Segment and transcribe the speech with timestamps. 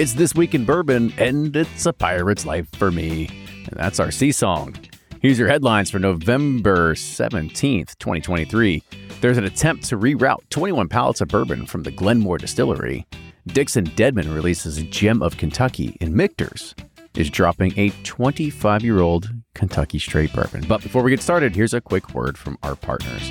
[0.00, 3.28] It's This Week in Bourbon, and it's a pirate's life for me.
[3.66, 4.74] And that's our sea song.
[5.20, 8.82] Here's your headlines for November 17th, 2023.
[9.20, 13.06] There's an attempt to reroute 21 pallets of bourbon from the Glenmore Distillery.
[13.48, 16.74] Dixon Dedman releases Gem of Kentucky, in Michter's
[17.14, 20.64] is dropping a 25 year old Kentucky straight bourbon.
[20.66, 23.30] But before we get started, here's a quick word from our partners.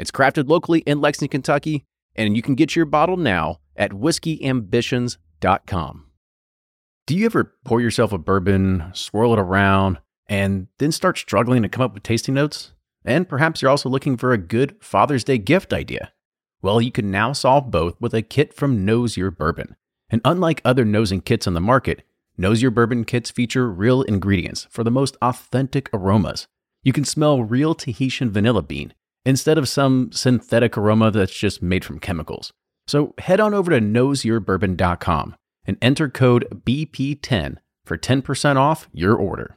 [0.00, 1.84] It's crafted locally in Lexington, Kentucky,
[2.16, 6.06] and you can get your bottle now at whiskeyambitions.com.
[7.06, 11.68] Do you ever pour yourself a bourbon, swirl it around, and then start struggling to
[11.68, 12.72] come up with tasting notes?
[13.04, 16.12] And perhaps you're also looking for a good Father's Day gift idea.
[16.62, 19.76] Well, you can now solve both with a kit from Nose Your Bourbon.
[20.08, 22.04] And unlike other nosing kits on the market,
[22.38, 26.48] Nose Your Bourbon kits feature real ingredients for the most authentic aromas.
[26.82, 31.84] You can smell real Tahitian vanilla bean instead of some synthetic aroma that's just made
[31.84, 32.52] from chemicals.
[32.86, 39.56] So head on over to noseyourbourbon.com and enter code BP10 for 10% off your order.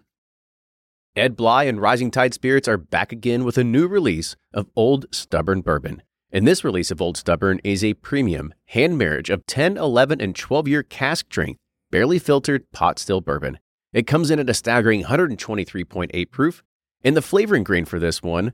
[1.16, 5.06] Ed Bly and Rising Tide Spirits are back again with a new release of Old
[5.12, 6.02] Stubborn Bourbon.
[6.32, 10.36] And this release of Old Stubborn is a premium hand marriage of 10, 11, and
[10.36, 11.60] 12 year cask strength,
[11.92, 13.60] barely filtered pot still bourbon.
[13.94, 16.64] It comes in at a staggering 123.8 proof,
[17.04, 18.54] and the flavoring grain for this one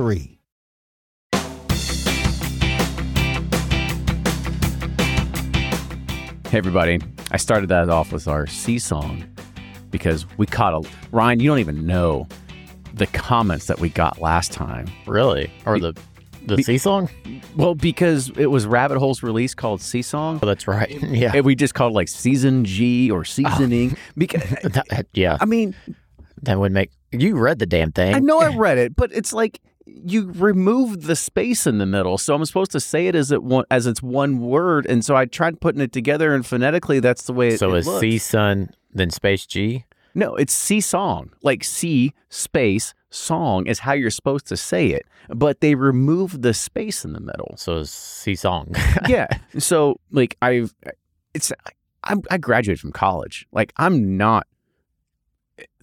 [0.00, 0.38] three.
[6.48, 7.00] Hey, everybody.
[7.30, 9.22] I started that off with our sea song
[9.90, 10.88] because we caught a.
[11.12, 12.26] Ryan, you don't even know
[12.94, 14.86] the comments that we got last time.
[15.06, 15.52] Really?
[15.66, 15.94] Or the
[16.46, 17.10] the Be, sea song?
[17.54, 20.40] Well, because it was Rabbit Hole's release called Sea Song.
[20.42, 20.90] Oh, that's right.
[21.10, 21.32] Yeah.
[21.34, 23.92] And we just called it like Season G or Seasoning.
[23.94, 24.00] Oh.
[24.16, 25.36] Because that, yeah.
[25.42, 25.74] I mean,
[26.40, 28.14] that would make you read the damn thing.
[28.14, 29.60] I know I read it, but it's like
[30.04, 32.18] you removed the space in the middle.
[32.18, 35.16] So I'm supposed to say it as it one, as it's one word, and so
[35.16, 37.58] I tried putting it together, and phonetically, that's the way it.
[37.58, 39.84] So it is C sun then space G?
[40.14, 41.30] No, it's C song.
[41.42, 46.54] Like C space song is how you're supposed to say it, but they removed the
[46.54, 47.54] space in the middle.
[47.56, 48.74] So it's C song.
[49.08, 49.28] yeah.
[49.58, 50.74] So like I've,
[51.34, 51.52] it's
[52.04, 53.46] I, I graduated from college.
[53.52, 54.46] Like I'm not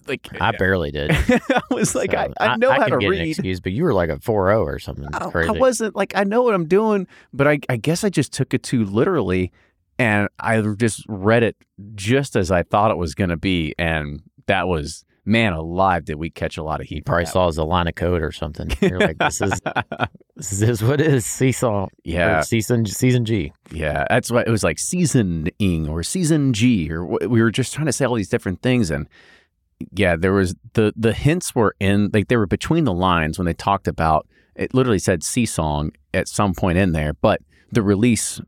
[0.08, 1.10] like I eh, barely did.
[1.50, 3.20] I was like, so I, I know I, how to read.
[3.20, 5.48] An excuse, but you were like a 4.0 or something oh, I, crazy.
[5.48, 8.54] I wasn't like I know what I'm doing, but I, I guess I just took
[8.54, 9.52] it too literally,
[9.98, 11.56] and I just read it
[11.94, 16.16] just as I thought it was going to be, and that was man alive did
[16.16, 17.04] we catch a lot of heat.
[17.04, 18.70] Probably saw as a line of code or something.
[18.80, 19.52] You're like, this is
[20.36, 21.88] this is what is seesaw.
[22.04, 23.52] Yeah, season season G.
[23.70, 27.86] Yeah, that's why it was like seasoning or season G, or we were just trying
[27.86, 29.06] to say all these different things and
[29.92, 33.46] yeah, there was the the hints were in like they were between the lines when
[33.46, 34.74] they talked about it.
[34.74, 37.40] Literally said "sea song" at some point in there, but
[37.70, 38.40] the release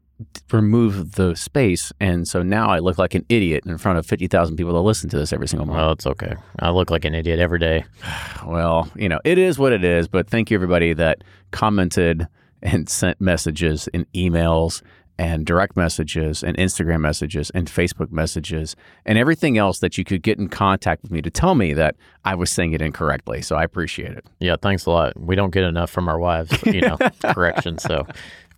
[0.53, 4.27] removed the space, and so now I look like an idiot in front of fifty
[4.27, 5.77] thousand people that listen to this every single month.
[5.77, 6.35] Well, it's okay.
[6.59, 7.85] I look like an idiot every day.
[8.47, 10.09] well, you know, it is what it is.
[10.09, 11.23] But thank you everybody that
[11.53, 12.27] commented
[12.63, 14.83] and sent messages and emails
[15.21, 18.75] and direct messages and Instagram messages and Facebook messages
[19.05, 21.95] and everything else that you could get in contact with me to tell me that
[22.25, 23.43] I was saying it incorrectly.
[23.43, 24.25] So I appreciate it.
[24.39, 25.21] Yeah, thanks a lot.
[25.21, 26.97] We don't get enough from our wives, you know,
[27.35, 27.77] correction.
[27.77, 28.07] So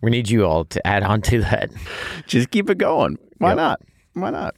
[0.01, 1.69] we need you all to add on to that.
[2.27, 3.17] Just keep it going.
[3.39, 3.57] Why Yep.
[3.57, 3.81] not?
[4.13, 4.55] Why not?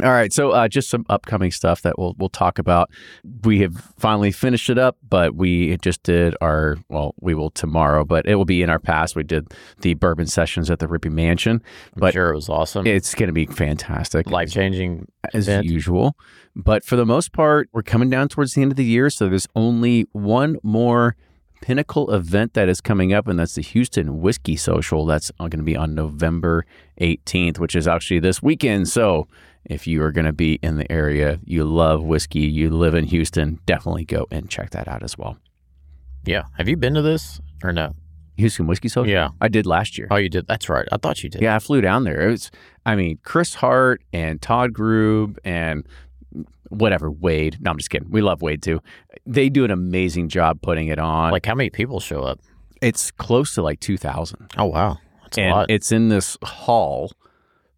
[0.00, 2.88] All right, so uh, just some upcoming stuff that we'll we'll talk about.
[3.42, 8.04] We have finally finished it up, but we just did our well, we will tomorrow,
[8.04, 9.16] but it will be in our past.
[9.16, 11.62] We did the bourbon sessions at the Rippy Mansion,
[11.96, 12.86] I'm but sure it was awesome.
[12.86, 15.08] it's going to be fantastic, Life changing.
[15.34, 15.66] as event.
[15.66, 16.14] usual.
[16.54, 19.28] But for the most part, we're coming down towards the end of the year, so
[19.28, 21.16] there's only one more
[21.60, 25.04] pinnacle event that is coming up, and that's the Houston Whiskey Social.
[25.06, 26.64] That's going to be on November
[27.00, 28.88] 18th, which is actually this weekend.
[28.88, 29.26] So
[29.68, 33.04] if you are going to be in the area, you love whiskey, you live in
[33.04, 35.38] Houston, definitely go and check that out as well.
[36.24, 36.44] Yeah.
[36.56, 37.94] Have you been to this or no?
[38.36, 39.10] Houston Whiskey Social?
[39.10, 39.30] Yeah.
[39.40, 40.06] I did last year.
[40.10, 40.46] Oh, you did.
[40.46, 40.86] That's right.
[40.92, 41.42] I thought you did.
[41.42, 42.28] Yeah, I flew down there.
[42.28, 42.50] It was,
[42.86, 45.84] I mean, Chris Hart and Todd Grube and
[46.68, 47.56] whatever Wade.
[47.60, 48.10] No, I'm just kidding.
[48.10, 48.80] We love Wade too.
[49.26, 51.32] They do an amazing job putting it on.
[51.32, 52.40] Like how many people show up?
[52.80, 55.68] it's close to like 2,000, Oh wow, that's a lot.
[55.68, 57.10] it's in this hall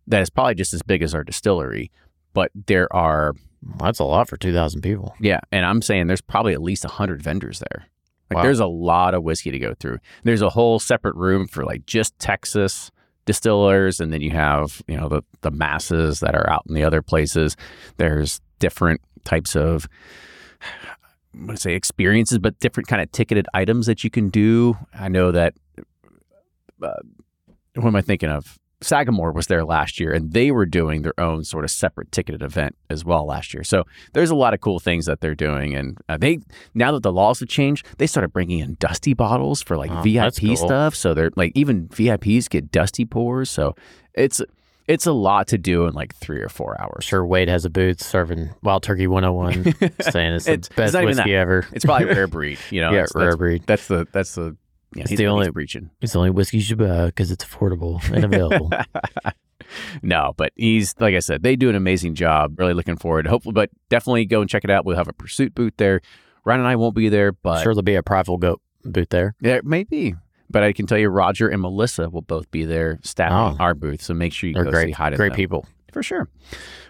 [0.07, 1.91] that is probably just as big as our distillery.
[2.33, 3.35] But there are,
[3.79, 5.15] that's a lot for two thousand people.
[5.21, 7.87] yeah, and I'm saying there's probably at least 100 vendors there.
[8.31, 8.43] Like Wow.
[8.45, 9.99] there's a lot of whiskey to go through.
[10.23, 12.93] There's a whole separate room for like just Texas
[13.27, 16.85] distillers, and then you have you know the the masses that are out in the
[16.85, 17.57] other places.
[17.97, 19.89] There's different types of
[21.35, 24.77] I'm going to say experiences, but different kind of ticketed items that you can do.
[24.95, 25.55] I know that.
[26.81, 26.93] Uh,
[27.75, 28.60] what am I thinking of?
[28.83, 32.43] Sagamore was there last year, and they were doing their own sort of separate ticketed
[32.43, 33.63] event as well last year.
[33.63, 33.85] So
[34.15, 36.39] there's a lot of cool things that they're doing, and uh, they
[36.75, 40.03] now that the laws have changed, they started bringing in dusty bottles for like Oh,
[40.03, 40.57] VIP cool.
[40.57, 40.95] stuff.
[40.95, 43.51] So they're like even VIPs get dusty pours.
[43.51, 43.75] So
[44.15, 44.41] it's
[44.89, 47.05] it's a lot to do in like three or four hours.
[47.05, 49.63] sure Wade has a booth serving Wild Turkey 101,
[50.11, 51.37] saying it's the It's- it's best even whiskey that.
[51.39, 51.67] ever.
[51.73, 52.91] It's probably rare breed, you know.
[52.93, 53.63] yeah, that's, rare that's, breed.
[53.67, 54.57] that's the that's the
[54.95, 55.91] yeah, It's he's, the only- he's preaching.
[56.01, 58.71] It's the only whiskey you should buy because it's affordable and available.
[60.03, 62.59] no, but he's like I said, they do an amazing job.
[62.59, 63.27] Really looking forward.
[63.27, 64.85] Hopefully, but definitely go and check it out.
[64.85, 66.01] We'll have a pursuit booth there.
[66.45, 69.35] Ryan and I won't be there, but sure, there'll be a prideful goat booth there.
[69.41, 70.15] there may be.
[70.49, 73.63] But I can tell you, Roger and Melissa will both be there staffing Oh.
[73.63, 74.03] our booth.
[74.03, 75.37] So make sure you They're go great, hi to great them.
[75.37, 75.67] people.
[75.93, 76.29] for sure.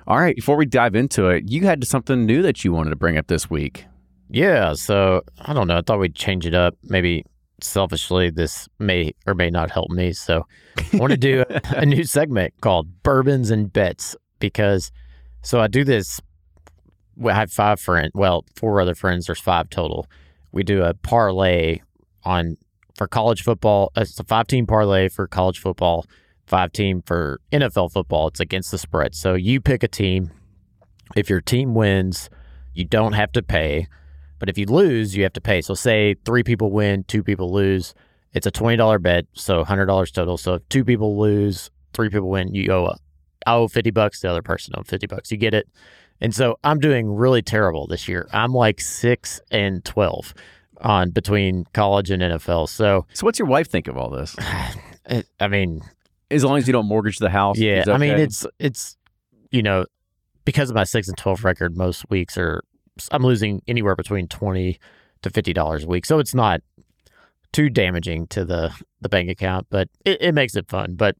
[0.07, 2.97] All right, before we dive into it, you had something new that you wanted to
[2.97, 3.85] bring up this week.
[4.31, 5.77] Yeah, so I don't know.
[5.79, 6.75] I thought we'd change it up.
[6.85, 7.25] Maybe
[7.65, 10.13] selfishly, this may or may not help me.
[10.13, 10.47] So
[10.93, 14.91] I want to do a, a new segment called Bourbons and Bets because
[15.43, 16.21] so I do this.
[17.25, 18.13] I have five friends.
[18.15, 19.27] Well, four other friends.
[19.27, 20.07] There's five total.
[20.53, 21.81] We do a parlay
[22.25, 22.57] on
[22.97, 23.93] for college football.
[23.97, 26.07] uh, It's a five team parlay for college football,
[26.47, 28.29] five team for NFL football.
[28.29, 29.15] It's against the spread.
[29.15, 30.31] So you pick a team.
[31.17, 32.31] If your team wins,
[32.75, 33.89] you don't have to pay.
[34.41, 35.61] But if you lose, you have to pay.
[35.61, 37.95] So say three people win, two people lose.
[38.33, 40.37] It's a twenty dollar bet, so hundred dollars total.
[40.37, 42.97] So if two people lose, three people win, you owe
[43.47, 44.21] I owe fifty bucks.
[44.21, 45.31] The other person owe fifty bucks.
[45.31, 45.69] You get it.
[46.21, 48.29] And so I'm doing really terrible this year.
[48.33, 50.35] I'm like six and twelve
[50.81, 52.69] on between college and NFL.
[52.69, 54.35] So So, what's your wife think of all this?
[55.41, 55.83] I mean,
[56.31, 58.23] As long as you don't mortgage the house, yeah, I mean okay?
[58.23, 58.97] it's it's
[59.51, 59.87] you know
[60.45, 62.63] because of my six and twelve record, most weeks are
[63.13, 64.79] I'm losing anywhere between twenty
[65.23, 66.61] to fifty dollars a week, so it's not
[67.53, 70.95] too damaging to the the bank account, but it, it makes it fun.
[70.95, 71.17] But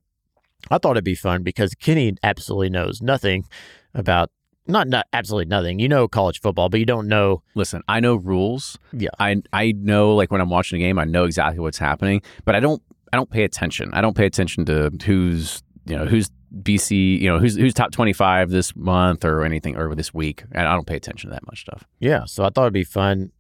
[0.71, 3.47] I thought it'd be fun because Kenny absolutely knows nothing
[3.95, 4.31] about
[4.67, 5.79] not not absolutely nothing.
[5.79, 7.43] You know college football, but you don't know.
[7.55, 7.83] listen.
[7.89, 8.79] I know rules.
[8.93, 9.09] Yeah.
[9.19, 12.55] I I know like when I'm watching a game, I know exactly what's happening, but
[12.55, 12.83] I don't
[13.13, 13.91] I don't pay attention.
[13.93, 16.31] I don't pay attention to who's you know who's
[16.63, 20.45] BC, you know who's who's top 25 this month or anything or this week.
[20.53, 21.85] And I don't pay attention to that much stuff.
[21.99, 23.33] Yeah, so I thought it'd be fun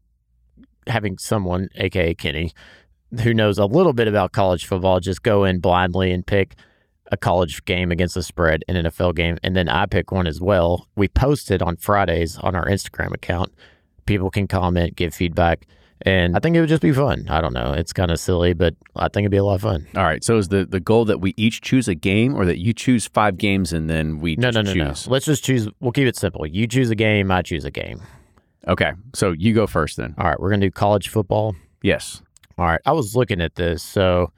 [0.86, 2.52] having someone, aka Kenny,
[3.22, 6.54] who knows a little bit about college football, just go in blindly and pick
[7.12, 10.40] a college game against the spread, an NFL game, and then I pick one as
[10.40, 10.86] well.
[10.94, 13.52] We post it on Fridays on our Instagram account.
[14.06, 15.66] People can comment, give feedback,
[16.02, 17.26] and I think it would just be fun.
[17.28, 19.62] I don't know, it's kind of silly, but I think it'd be a lot of
[19.62, 19.86] fun.
[19.96, 20.22] All right.
[20.24, 23.06] So is the the goal that we each choose a game, or that you choose
[23.06, 25.06] five games and then we No, no, no, choose?
[25.06, 25.12] no.
[25.12, 25.68] Let's just choose.
[25.80, 26.46] We'll keep it simple.
[26.46, 28.00] You choose a game, I choose a game.
[28.68, 28.92] Okay.
[29.14, 30.14] So you go first then.
[30.18, 31.54] All right, we're gonna do college football.
[31.82, 32.22] Yes.
[32.58, 32.80] All right.
[32.86, 33.82] I was looking at this.
[33.82, 34.32] So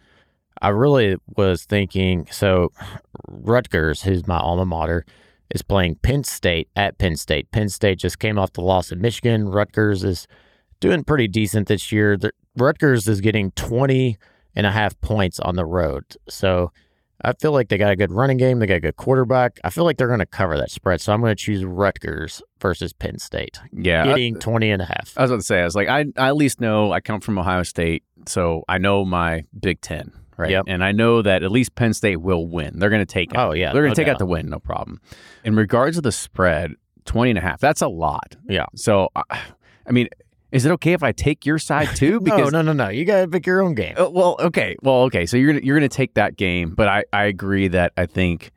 [0.60, 2.70] I really was thinking so
[3.28, 5.04] Rutgers, who's my alma mater,
[5.50, 7.50] is playing Penn State at Penn State.
[7.50, 9.48] Penn State just came off the loss in Michigan.
[9.48, 10.26] Rutgers is
[10.82, 12.16] doing pretty decent this year.
[12.18, 14.18] The, Rutgers is getting 20
[14.54, 16.04] and a half points on the road.
[16.28, 16.70] So
[17.24, 18.58] I feel like they got a good running game.
[18.58, 19.58] They got a good quarterback.
[19.64, 21.00] I feel like they're going to cover that spread.
[21.00, 24.04] So I'm going to choose Rutgers versus Penn State, Yeah.
[24.04, 25.14] getting 20 and a half.
[25.16, 27.20] I was going to say, I was like, I, I at least know I come
[27.22, 30.50] from Ohio State, so I know my Big Ten, right?
[30.50, 30.64] Yep.
[30.66, 32.78] And I know that at least Penn State will win.
[32.80, 33.38] They're going to take it.
[33.38, 33.72] Oh, yeah.
[33.72, 34.14] They're going no to take doubt.
[34.16, 35.00] out the win, no problem.
[35.44, 36.74] In regards to the spread,
[37.06, 38.36] 20 and a half, that's a lot.
[38.48, 38.66] Yeah.
[38.74, 39.40] So, I
[39.86, 40.08] I mean,
[40.52, 42.20] is it okay if I take your side too?
[42.22, 42.88] no, no, no, no.
[42.88, 43.94] You got to pick your own game.
[43.98, 44.76] Uh, well, okay.
[44.82, 45.26] Well, okay.
[45.26, 48.06] So you're gonna, you're going to take that game, but I, I agree that I
[48.06, 48.52] think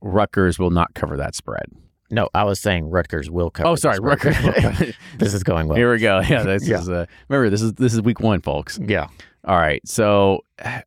[0.00, 1.66] Rutgers will not cover that spread.
[2.10, 3.68] No, I was saying Rutgers will cover.
[3.68, 3.98] Oh, sorry.
[4.00, 4.36] Rutgers.
[5.18, 5.76] this is going well.
[5.76, 6.20] Here we go.
[6.28, 6.80] Yeah, this Yeah.
[6.80, 8.78] is uh, remember this is this is week one, folks.
[8.80, 9.08] Yeah.
[9.44, 9.80] All right.
[9.86, 10.40] So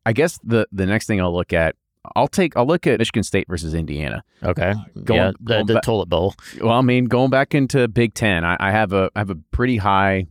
[0.06, 1.76] I guess the the next thing I'll look at,
[2.16, 4.22] I'll take I'll look at Michigan State versus Indiana.
[4.42, 4.72] Okay.
[5.04, 5.30] Going- yeah.
[5.40, 6.34] The, going the back- toilet bowl.
[6.58, 9.34] Well, I mean, going back into Big Ten, I, I have a I have a
[9.50, 10.26] pretty high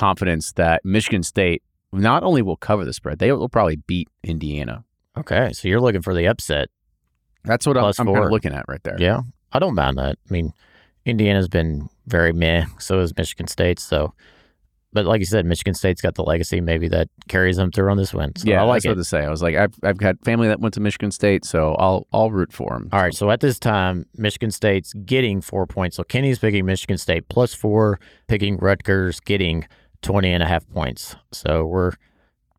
[0.00, 4.82] confidence that Michigan State not only will cover the spread, they will probably beat Indiana.
[5.18, 5.52] Okay.
[5.52, 6.68] So you're looking for the upset.
[7.44, 8.96] That's what I'm, I'm kind of looking at right there.
[8.98, 9.20] Yeah.
[9.52, 10.16] I don't mind that.
[10.28, 10.54] I mean,
[11.04, 12.64] Indiana's been very meh.
[12.78, 13.78] So is Michigan State.
[13.78, 14.14] So,
[14.94, 17.98] but like you said, Michigan State's got the legacy maybe that carries them through on
[17.98, 18.32] this win.
[18.36, 19.24] So yeah, I like that's what to say.
[19.24, 22.30] I was like, I've I've got family that went to Michigan State, so I'll I'll
[22.30, 22.88] root for them.
[22.92, 23.14] All right.
[23.14, 25.96] So at this time, Michigan State's getting four points.
[25.96, 29.66] So Kenny's picking Michigan State plus four, picking Rutgers getting
[30.02, 31.16] 20 and a half points.
[31.32, 31.92] So we're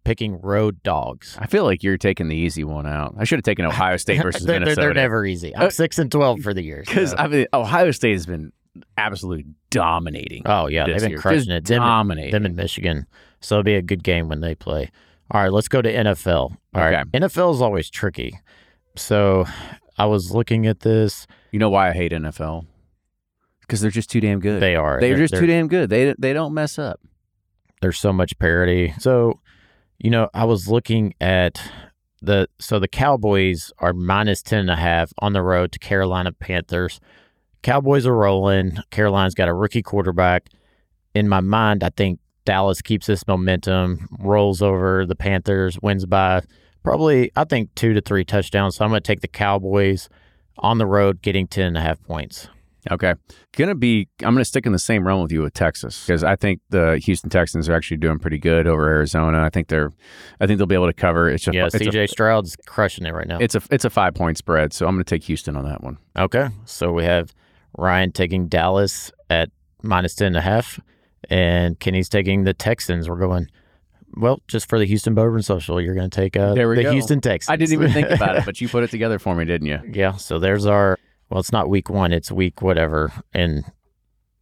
[0.03, 1.37] picking road dogs.
[1.39, 3.15] I feel like you're taking the easy one out.
[3.17, 4.81] I should have taken Ohio State versus they're, they're- Minnesota.
[4.87, 5.55] they're never easy.
[5.55, 6.83] I'm Uh, 6 and 12 for the year.
[6.85, 8.51] Because so- I mean, Ohio State has been
[8.97, 10.43] absolutely dominating.
[10.45, 10.85] Oh, yeah.
[10.85, 11.19] They've been year.
[11.19, 11.65] crushing Just it.
[11.65, 12.31] Them, dominating.
[12.31, 13.05] them in Michigan.
[13.41, 14.91] So it'll be a good game when they play.
[15.31, 16.27] All right, let's go to NFL.
[16.35, 17.19] All right, Okay.
[17.19, 18.39] NFL is always tricky.
[18.95, 19.45] So
[19.97, 21.25] I was looking at this.
[21.51, 22.65] You know why I hate NFL?
[23.61, 24.61] Because they're just too damn good.
[24.61, 24.99] They are.
[24.99, 25.89] They're, just they're, too damn good.
[25.89, 26.99] They they don't mess up.
[27.81, 28.93] There's so much parity.
[28.99, 29.39] So,
[29.97, 31.61] you know, I was looking at
[32.21, 36.31] the so the Cowboys are minus ten and a half on the road to Carolina
[36.31, 36.99] Panthers.
[37.63, 38.77] Cowboys are rolling.
[38.91, 40.49] Carolina's got a rookie quarterback.
[41.13, 46.41] In my mind, I think Dallas keeps this momentum, rolls over the Panthers, wins by
[46.83, 48.75] probably I think two to three touchdowns.
[48.75, 50.07] So I'm to take the Cowboys
[50.57, 52.47] on the road, getting ten and a half points.
[52.89, 53.13] Okay,
[53.57, 54.07] gonna be.
[54.23, 56.99] I'm gonna stick in the same realm with you with Texas because I think the
[57.03, 59.43] Houston Texans are actually doing pretty good over Arizona.
[59.43, 59.91] I think they're.
[60.39, 61.29] I think they'll be able to cover.
[61.29, 63.37] It's just Yeah, it's a, CJ Stroud's crushing it right now.
[63.39, 65.97] it's a it's a five point spread, so I'm gonna take Houston on that one.
[66.17, 66.49] Okay.
[66.65, 67.33] So we have
[67.77, 69.49] Ryan taking Dallas at
[69.83, 70.79] minus 10 and a half,
[71.29, 73.09] and Kenny's taking the Texans.
[73.09, 73.47] We're going,
[74.15, 76.91] well, just for the Houston Bourbon Social, you're going to take uh, the go.
[76.91, 77.51] Houston Texans.
[77.51, 79.79] I didn't even think about it, but you put it together for me, didn't you?
[79.93, 80.13] yeah.
[80.13, 80.97] So there's our,
[81.31, 83.11] well, it's not week one, it's week whatever.
[83.33, 83.63] And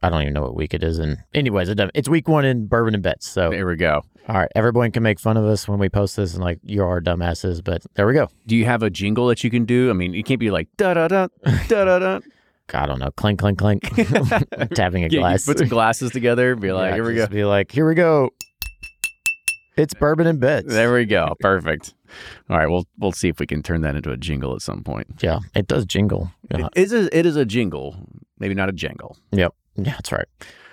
[0.02, 0.98] I don't even know what week it is.
[1.00, 3.30] And anyways, it it's week one in Bourbon and Bets.
[3.30, 4.02] So, There we go.
[4.28, 4.50] all right.
[4.56, 7.64] Everyone can make fun of us when we post this and like, you are dumbasses,
[7.64, 8.28] but there we go.
[8.48, 9.90] Do you have a jingle that you can do?
[9.90, 11.28] I mean, you can't be like da da da
[11.68, 12.20] da da da.
[12.68, 13.10] God, I don't know.
[13.12, 13.82] Clink, clink, clink.
[14.76, 15.46] Tapping a Yeah, glass.
[15.46, 16.56] put some glasses together.
[16.56, 17.28] Be like, Yeah, here we go.
[17.28, 18.30] Be like, here we go.
[19.80, 20.68] It's bourbon and bets.
[20.68, 21.36] There we go.
[21.40, 21.94] Perfect.
[22.50, 24.84] All right, we'll we'll see if we can turn that into a jingle at some
[24.84, 25.08] point.
[25.22, 26.32] Yeah, it does jingle.
[26.52, 27.96] Yeah, It is a, it is a jingle,
[28.40, 29.18] maybe not a jingle.
[29.32, 29.54] yep.
[29.76, 30.26] Yeah, that's right.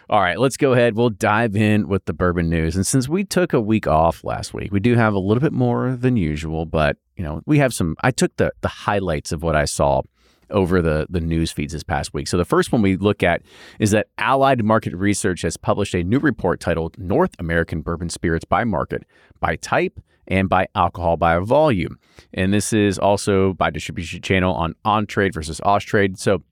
[0.08, 0.96] All right, let's go ahead.
[0.96, 2.76] We'll dive in with the bourbon news.
[2.76, 5.52] And since we took a week off last week, we do have a little bit
[5.52, 9.42] more than usual, but you know, we have some I took the the highlights of
[9.42, 10.02] what I saw
[10.50, 12.28] over the the news feeds this past week.
[12.28, 13.42] So the first one we look at
[13.78, 18.44] is that Allied Market Research has published a new report titled North American Bourbon Spirits
[18.44, 19.04] by Market,
[19.40, 21.98] by Type, and by Alcohol by Volume.
[22.34, 26.18] And this is also by distribution channel on on trade versus off trade.
[26.18, 26.42] So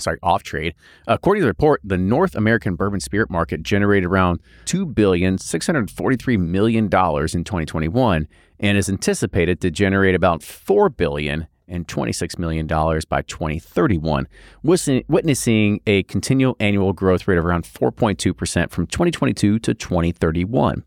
[0.00, 0.74] sorry, off trade.
[1.06, 6.38] According to the report, the North American bourbon spirit market generated around $2 billion, $643
[6.38, 8.28] million in 2021
[8.60, 14.28] and is anticipated to generate about $4 billion and $26 million by 2031,
[14.62, 20.84] witnessing- a continual annual growth rate of around 4.2% from 2022 to 2031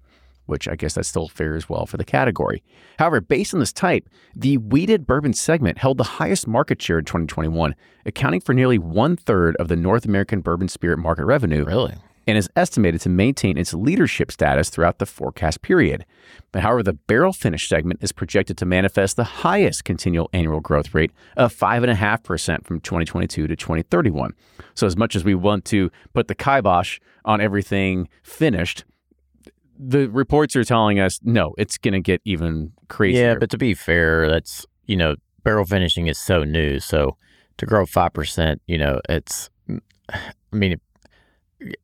[0.47, 2.61] which I guess that still fares well for the category.
[2.99, 7.05] However, based on this type, the wheated bourbon segment held the highest market share in
[7.05, 7.73] 2021,
[8.05, 11.95] accounting for nearly one third of the North American bourbon spirit market revenue Really?
[12.27, 16.05] And is estimated to maintain its leadership status throughout the forecast period.
[16.51, 20.93] But however, the barrel finish segment is projected to manifest the highest continual annual growth
[20.93, 24.33] rate of 5.5% from 2022 to 2031.
[24.75, 28.85] So, as much as we want to put the kibosh on everything finished,
[29.77, 33.29] the reports are telling us no, it's going to get even crazier.
[33.29, 36.79] Yeah, but to be fair, that's you know, barrel finishing is so new.
[36.79, 37.17] So
[37.57, 39.49] to grow five percent, you know, it's.
[40.53, 40.81] I mean,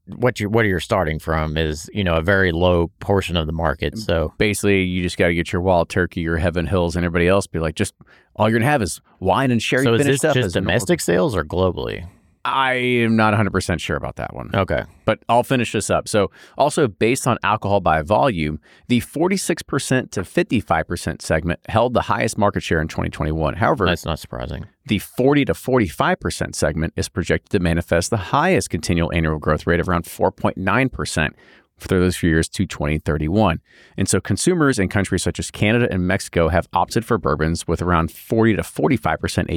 [0.05, 3.53] what you what you're starting from is you know a very low portion of the
[3.53, 3.93] market.
[3.93, 3.99] Mm.
[3.99, 7.27] So Basically, you just got to get your Wild Turkey, your Heaven Hills, and everybody
[7.27, 7.93] else be like, just
[8.35, 10.69] all you're gonna have is wine and sherry so is this just as normal.
[10.69, 12.07] domestic sales or globally?
[12.47, 14.49] I am not 100 percent sure about that one.
[14.53, 14.83] Okay.
[15.05, 16.07] but I'll finish this up.
[16.07, 22.37] So, also based on alcohol by volume, the 46% to 55% segment held the highest
[22.37, 23.55] market share in 2021.
[23.55, 24.65] However, That's not surprising.
[24.85, 29.79] the 40 to 45% segment is projected to manifest the highest continual annual growth rate
[29.79, 31.29] of around 4.9%
[31.77, 33.61] for those few years to 2031.
[33.97, 37.81] And so consumers in countries such as Canada and Mexico have opted for bourbons with
[37.83, 38.97] around 40 to 45%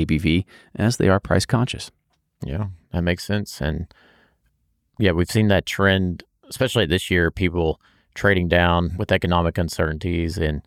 [0.06, 0.44] ABV
[0.76, 1.90] as they are price conscious.
[2.44, 3.61] Yeah, that makes sense.
[3.61, 3.92] And
[4.99, 7.80] yeah, we've seen that trend, especially this year, people
[8.14, 10.62] trading down with economic uncertainties and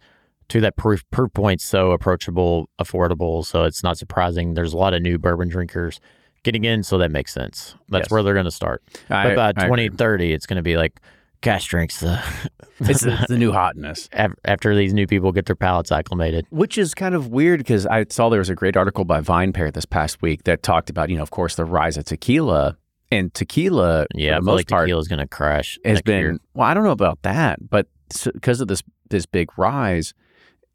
[0.49, 3.45] to that proof proof point so approachable, affordable.
[3.45, 4.53] So it's not surprising.
[4.53, 5.99] There's a lot of new bourbon drinkers
[6.43, 7.75] getting in, so that makes sense.
[7.89, 8.11] That's Yes.
[8.11, 8.83] where they're going to start.
[9.09, 9.87] I- But by I agree.
[9.87, 10.99] 2030, it's going to be like
[11.43, 11.99] cash drinks.
[11.99, 12.19] The,
[12.79, 14.09] It's the, it's the new hotness.
[14.43, 16.45] after these new people get their palates acclimated.
[16.49, 19.71] Which is kind of weird because I saw there was a great article by VinePair
[19.71, 22.75] this past week that talked about, you know, of course, the rise of tequila.
[23.11, 25.77] And tequila, Yeah, for the most like part, tequila's going to crash.
[25.85, 26.37] has been year.
[26.55, 26.67] well.
[26.67, 27.87] I don't know about that, but
[28.33, 28.81] because of this
[29.11, 30.13] this big rise,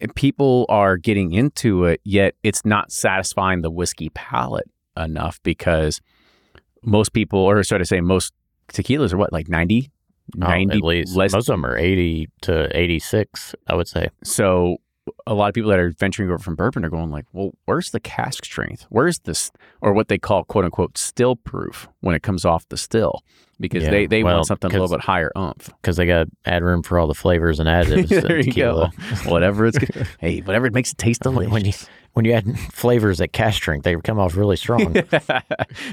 [0.00, 2.00] eh, people are getting into it.
[2.04, 6.00] Yet it's not satisfying the whiskey palate enough because
[6.84, 8.32] most people, or sorry to say, most
[8.72, 9.90] tequilas are what like 90,
[10.37, 11.16] Oh, 90 at least.
[11.16, 14.08] less Most of them are 80 to 86, I would say.
[14.23, 14.76] So
[15.26, 17.90] a lot of people that are venturing over from bourbon are going like, well, where's
[17.92, 18.87] the cask strength?
[18.90, 22.76] Where's this, or what they call quote unquote still proof when it comes off the
[22.76, 23.23] still?
[23.61, 25.70] Because Yeah, they, they well, want something a little bit higher umph.
[25.80, 28.08] because they got to add room for all the flavors and additives.
[28.23, 28.88] there you go.
[29.25, 29.78] Whatever it's,
[30.20, 31.50] hey, whatever it makes it taste delicious.
[31.52, 31.73] When you
[32.12, 34.94] when you add flavors at cash drink, they come off really strong.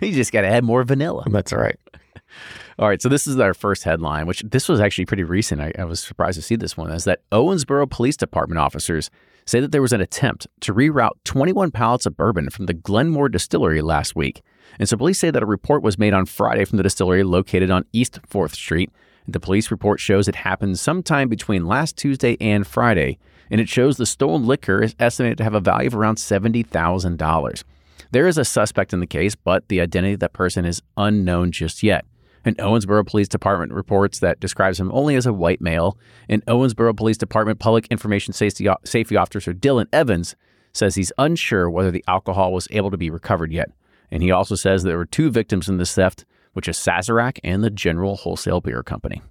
[0.01, 1.24] you just got to add more vanilla.
[1.30, 1.77] That's right.
[2.79, 5.62] All right, so this is our first headline, which this was actually pretty recent.
[5.62, 6.91] I, I was surprised to see this one.
[6.91, 9.10] Is that Owensboro Police Department officers
[9.45, 13.29] say that there was an attempt to reroute 21 pallets of bourbon from the Glenmore
[13.29, 14.41] Distillery last week.
[14.79, 17.69] And so police say that a report was made on Friday from the distillery located
[17.69, 18.91] on East 4th Street.
[19.27, 23.17] The police report shows it happened sometime between last Tuesday and Friday,
[23.50, 27.63] and it shows the stolen liquor is estimated to have a value of around $70,000.
[28.11, 31.51] There is a suspect in the case, but the identity of that person is unknown
[31.51, 32.05] just yet.
[32.46, 35.98] An Owensboro Police Department reports that describes him only as a white male.
[36.29, 40.35] An Owensboro Police Department Public Information Safety, Officer Dylan Evans
[40.72, 43.70] says he's unsure whether the alcohol was able to be recovered yet.
[44.11, 47.63] And he also says there were two victims in this theft, which is Sazerac and
[47.63, 49.24] the General Wholesale Beer Company.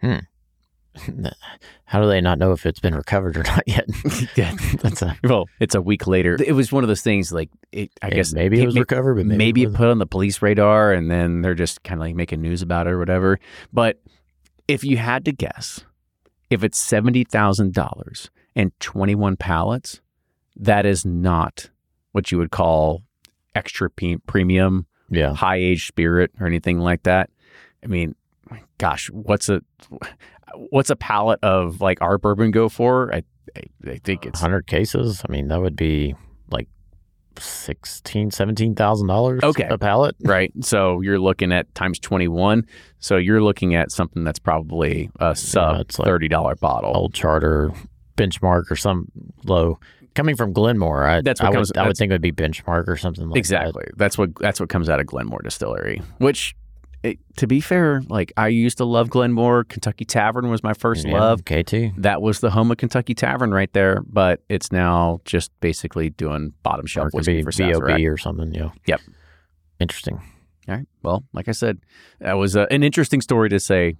[0.00, 0.18] Hmm.
[1.84, 3.86] How do they not know if it's been recovered or not yet?
[4.82, 6.36] That's a, Well, it's a week later.
[6.44, 9.26] It was one of those things like it, I guess maybe it was recovered, but
[9.26, 12.06] maybe maybe it it put on the police radar and then they're just kind of
[12.06, 13.38] like making news about it or whatever.
[13.72, 14.00] But
[14.66, 15.84] if you had to guess,
[16.50, 20.00] if it's seventy thousand dollars and twenty one pallets,
[20.56, 21.70] that is not
[22.12, 23.02] what you would call
[23.54, 25.34] extra pe- premium, yeah.
[25.34, 27.30] high age spirit or anything like that.
[27.82, 28.14] I mean,
[28.78, 29.62] gosh, what's a
[30.70, 33.14] what's a pallet of like our bourbon go for?
[33.14, 33.22] I
[33.56, 35.22] I, I think it's 100 cases.
[35.28, 36.14] I mean, that would be
[36.50, 36.68] like
[37.38, 39.40] sixteen, seventeen thousand dollars.
[39.42, 39.66] Okay.
[39.70, 40.16] a pallet.
[40.24, 40.52] right?
[40.60, 42.66] So you're looking at times 21.
[43.00, 46.92] So you're looking at something that's probably a sub it's like $30 bottle.
[46.94, 47.70] Old Charter,
[48.16, 49.06] benchmark, or some
[49.44, 49.78] low.
[50.14, 52.32] Coming from Glenmore, I, That's what I comes- would I would think it would be
[52.32, 53.84] benchmark or something like that exactly.
[53.96, 56.56] That's what that's what comes out of Glenmore Distillery, which
[57.02, 59.64] it, to be fair, like I used to love Glenmore.
[59.64, 61.44] Kentucky Tavern was my first Yeah, love.
[61.44, 61.92] KT.
[61.96, 66.52] That was the home of Kentucky Tavern right there, but it's now just basically doing
[66.62, 68.12] bottom shelf whiskey be for Sazerac.
[68.12, 68.52] or something.
[68.52, 68.70] Yeah.
[68.86, 69.00] Yep.
[69.80, 70.20] Interesting.
[70.68, 70.86] All right.
[71.02, 71.78] Well, like I said,
[72.20, 73.94] that was uh, an interesting story to say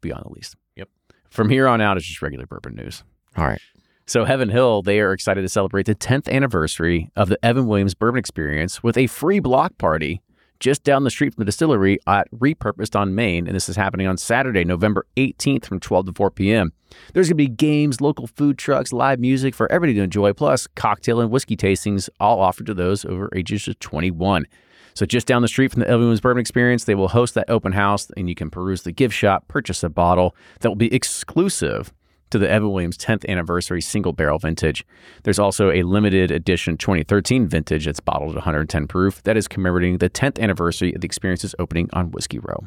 [0.00, 0.56] beyond the least.
[0.76, 0.88] Yep.
[1.28, 3.04] From here on out, it's just regular bourbon news.
[3.36, 3.60] All right.
[4.06, 7.94] So, Heaven Hill, they are excited to celebrate the 10th anniversary of the Evan Williams
[7.94, 10.20] Bourbon Experience with a free block party
[10.60, 13.46] just down the street from the distillery at Repurposed on Main.
[13.46, 16.72] And this is happening on Saturday, November 18th from 12 to 4 p.m.
[17.12, 20.66] There's going to be games, local food trucks, live music for everybody to enjoy, plus
[20.68, 24.46] cocktail and whiskey tastings, all offered to those over ages of 21.
[24.94, 27.72] So just down the street from the Everyone's Bourbon Experience, they will host that open
[27.72, 31.92] house and you can peruse the gift shop, purchase a bottle that will be exclusive
[32.30, 34.84] to the Evan Williams 10th anniversary single barrel vintage.
[35.24, 39.98] There's also a limited edition 2013 vintage that's bottled at 110 proof that is commemorating
[39.98, 42.66] the 10th anniversary of the experience's opening on Whiskey Row.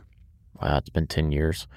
[0.62, 1.67] Wow, it's been 10 years.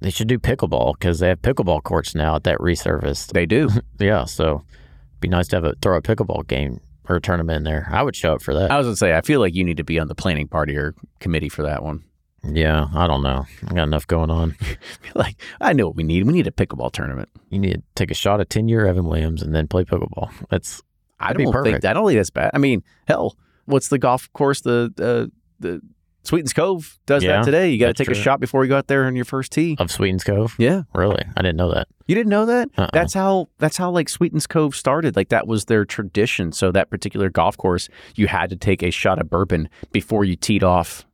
[0.00, 3.32] They should do pickleball because they have pickleball courts now at that resurfaced.
[3.32, 3.68] They do.
[3.98, 7.58] Yeah, so it'd be nice to have a throw a pickleball game or a tournament
[7.58, 7.88] in there.
[7.90, 8.70] I would show up for that.
[8.70, 10.76] I was to say, I feel like you need to be on the planning party
[10.76, 12.04] or committee for that one.
[12.52, 13.46] Yeah, I don't know.
[13.68, 14.56] I got enough going on.
[15.14, 16.24] like, I know what we need.
[16.24, 17.28] We need a pickleball tournament.
[17.50, 20.30] You need to take a shot at 10 year Evan Williams and then play pickleball.
[20.50, 20.82] That's
[21.18, 21.84] I don't think perfect.
[21.84, 22.50] I don't think that's bad.
[22.54, 24.60] I mean, hell, what's the golf course?
[24.60, 25.80] The uh, the
[26.26, 27.70] Sweetens Cove does Yeah, that today.
[27.70, 29.76] You got to take a shot before you go out there on your first tee.
[29.78, 30.56] of Sweetens Cove.
[30.58, 31.24] Yeah, Really?
[31.36, 31.86] I didn't know that.
[32.08, 32.68] you didn't know that?
[32.76, 32.90] Uh-uh.
[32.92, 35.14] That's how that's how like Sweetens Cove started.
[35.14, 36.50] Like that was their tradition.
[36.52, 40.34] So that particular golf course, you had to take a shot of bourbon before you
[40.34, 41.05] teed off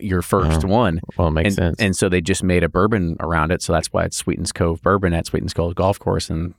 [0.00, 1.00] your first Oh, one.
[1.16, 1.76] Well, it makes and, sense.
[1.80, 3.62] and so they just made a bourbon around it.
[3.62, 6.30] So that's why it's Sweetens Cove Bourbon at Sweetens Cove Golf Course.
[6.30, 6.54] And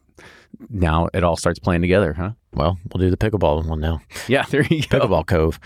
[0.69, 2.31] now it all starts playing together, huh?
[2.53, 4.01] well, we'll do the pickleball one now.
[4.27, 4.99] Yeah, there you go.
[4.99, 5.59] Pickleball Cove.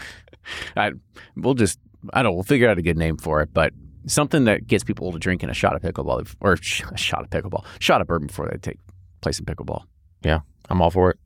[0.75, 0.91] I,
[1.35, 1.79] we'll just,
[2.13, 3.71] I don't know, we'll figure out a good name for it, but
[4.05, 7.29] something that gets people to drink in a shot of pickleball or a shot of
[7.29, 8.77] pickleball, shot of bourbon before they take
[9.21, 9.83] play some pickleball.
[10.23, 11.19] Yeah, I'm all for it.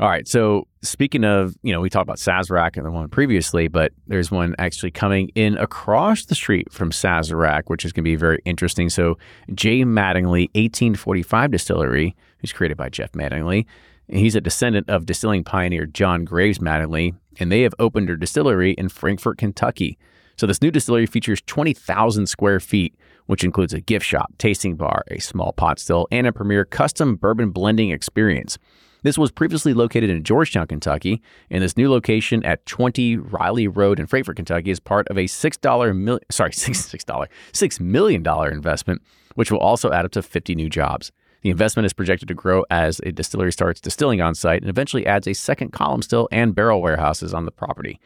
[0.00, 0.26] All right.
[0.26, 4.30] So speaking of, you know, we talked about Sazerac and the one previously, but there's
[4.30, 8.40] one actually coming in across the street from Sazerac, which is going to be very
[8.44, 8.88] interesting.
[8.88, 9.18] So
[9.54, 9.82] J.
[9.82, 13.66] Mattingly 1845 Distillery, who's created by Jeff Mattingly.
[14.08, 18.72] He's a descendant of distilling pioneer John Graves Mattingly, and they have opened their distillery
[18.72, 19.98] in Frankfort, Kentucky.
[20.36, 22.94] So this new distillery features 20,000 square feet,
[23.26, 27.16] which includes a gift shop, tasting bar, a small pot still, and a premier custom
[27.16, 28.58] bourbon blending experience.
[29.02, 33.98] This was previously located in Georgetown, Kentucky, and this new location at 20 Riley Road
[33.98, 38.24] in Frankfort, Kentucky is part of a $6 mil- sorry, six six dollar $6 million
[38.52, 39.02] investment,
[39.34, 41.10] which will also add up to 50 new jobs.
[41.42, 45.04] The investment is projected to grow as a distillery starts distilling on site and eventually
[45.04, 47.98] adds a second column still and barrel warehouses on the property.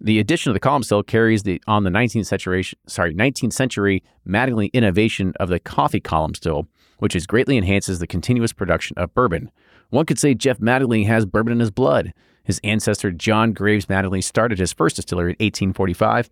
[0.00, 4.02] The addition of the column still carries the on the 19th century sorry 19th century
[4.26, 6.66] Mattingly innovation of the coffee column still,
[6.98, 9.52] which is greatly enhances the continuous production of bourbon.
[9.90, 12.12] One could say Jeff Mattingly has bourbon in his blood.
[12.44, 16.30] His ancestor John Graves Mattingly started his first distillery in 1845.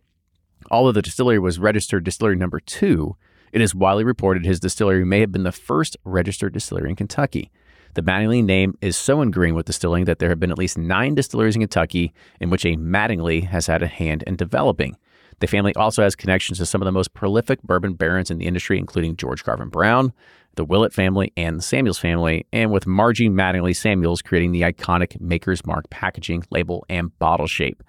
[0.71, 3.17] Although the distillery was registered distillery number two,
[3.53, 7.51] it is widely reported his distillery may have been the first registered distillery in Kentucky.
[7.95, 11.15] The Mattingly name is so ingrained with distilling that there have been at least nine
[11.15, 14.97] distilleries in Kentucky in which a Mattingly has had a hand in developing.
[15.41, 18.47] The family also has connections to some of the most prolific bourbon barons in the
[18.47, 20.13] industry, including George Garvin Brown,
[20.59, 25.19] the Willett family, and the Samuels family, and with Margie Mattingly Samuels creating the iconic
[25.21, 27.83] Maker's Mark packaging, label, and bottle shape.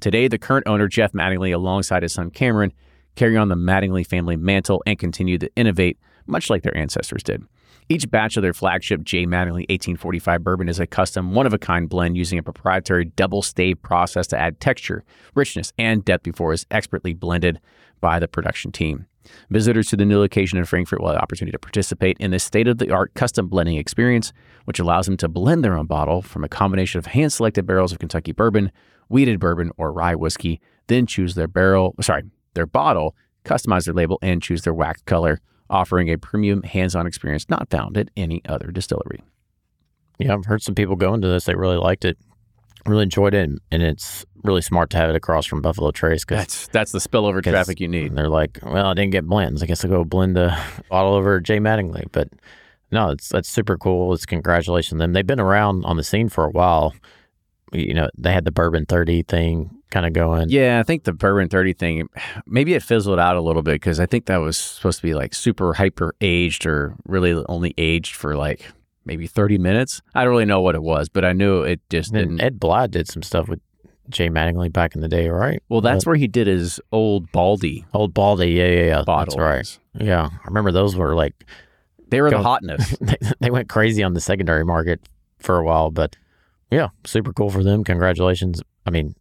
[0.00, 2.72] Today, the current owner, Jeff Mattingly, alongside his son Cameron,
[3.16, 7.42] carry on the Mattingly family mantle and continue to innovate, much like their ancestors did.
[7.88, 9.26] Each batch of their flagship J.
[9.26, 13.42] Mattingly 1845 bourbon is a custom, one of a kind blend using a proprietary double
[13.42, 15.02] stave process to add texture,
[15.34, 17.60] richness, and depth before it's expertly blended
[18.00, 19.06] by the production team.
[19.50, 22.44] Visitors to the new location in Frankfort will have the opportunity to participate in this
[22.44, 24.32] state of the art custom blending experience,
[24.64, 27.92] which allows them to blend their own bottle from a combination of hand selected barrels
[27.92, 28.70] of Kentucky bourbon,
[29.08, 32.22] wheated bourbon, or rye whiskey, then choose their barrel, sorry,
[32.54, 37.06] their bottle, customize their label, and choose their wax color, offering a premium hands on
[37.06, 39.22] experience not found at any other distillery.
[40.18, 41.44] Yeah, I've heard some people go into this.
[41.44, 42.18] They really liked it,
[42.86, 46.38] really enjoyed it, and, it's really smart to have it across from Buffalo Trace because
[46.38, 48.08] That's that's the spillover 'Cause- traffic you need.
[48.08, 49.62] And they're like, well, I didn't get blends.
[49.62, 50.56] I guess I'll go blend the
[50.90, 51.58] bottle over J.
[51.58, 52.04] Mattingly.
[52.10, 52.28] But
[52.90, 54.12] no, it's that's super cool.
[54.12, 55.12] It's congratulations to them.
[55.12, 56.92] They've been around on the scene for a while.
[57.72, 60.48] You know, they had the bourbon thirty thing kind of going.
[60.48, 62.08] Yeah, I think the bourbon 30 thing,
[62.46, 65.12] maybe it fizzled out a little bit because I think that was supposed to be
[65.14, 68.64] like super hyper aged or really only aged for like
[69.04, 70.00] maybe 30 minutes.
[70.14, 72.40] I don't really know what it was, but I knew it just And didn't.
[72.40, 73.60] Ed Blythe did some stuff with
[74.08, 74.28] J.
[74.28, 75.62] Mattingly back in the day, right?
[75.68, 79.02] well, that's where he did his old Baldy Old Baldy, yeah, yeah, yeah.
[79.04, 79.36] bottle.
[79.36, 80.04] That's right.
[80.06, 81.34] Yeah, I remember those were like
[82.08, 82.96] They were the Go- hotness.
[83.00, 85.00] they, they went crazy on the secondary market
[85.38, 86.16] for a while, but
[86.70, 87.84] yeah, super cool for them.
[87.84, 88.62] Congratulations.
[88.86, 89.14] I mean,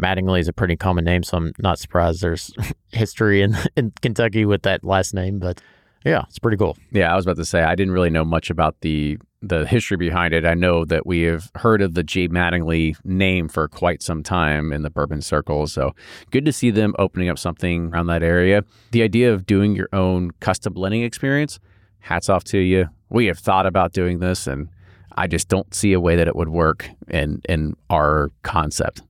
[0.00, 2.52] Mattingly is a pretty common name, so I'm not surprised there's
[2.92, 5.60] history in, in Kentucky with that last name, but
[6.04, 6.76] yeah, it's pretty cool.
[6.90, 9.96] Yeah, I was about to say I didn't really know much about the the history
[9.96, 10.44] behind it.
[10.44, 12.28] I know that we have heard of the J.
[12.28, 15.72] Mattingly name for quite some time in the bourbon circles.
[15.72, 15.94] So
[16.30, 18.62] good to see them opening up something around that area.
[18.92, 21.58] The idea of doing your own custom blending experience,
[21.98, 22.88] hats off to you.
[23.08, 24.68] We have thought about doing this and
[25.16, 29.02] I just don't see a way that it would work in in our concept.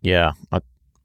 [0.00, 0.60] Yeah, I,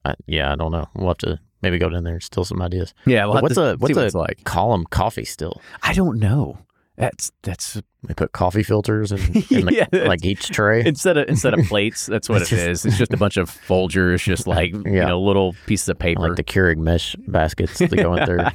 [0.05, 0.87] I, yeah, I don't know.
[0.95, 2.93] We'll have to maybe go down there and steal some ideas.
[3.05, 4.43] Yeah, But what's a what's a like?
[4.43, 5.61] column coffee still?
[5.83, 6.59] I don't know.
[6.97, 9.19] That's that's They put coffee filters in,
[9.49, 10.83] in the, Yeah, like each tray.
[10.85, 12.85] instead of instead of plates, that's what It's it just- is.
[12.85, 15.05] It's just a bunch of Folgers, just like you Yeah.
[15.05, 16.21] know, little pieces of paper.
[16.21, 18.51] like the Keurig mesh baskets that go in there.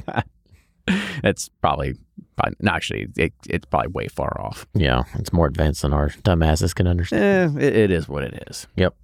[1.22, 1.94] That's probably
[2.36, 4.66] Probably, no, actually, it, it's probably way far off.
[4.74, 7.58] Yeah, it's more advanced than our dumbasses can understand.
[7.58, 8.66] Eh, it, it is what it is.
[8.76, 8.94] Yep.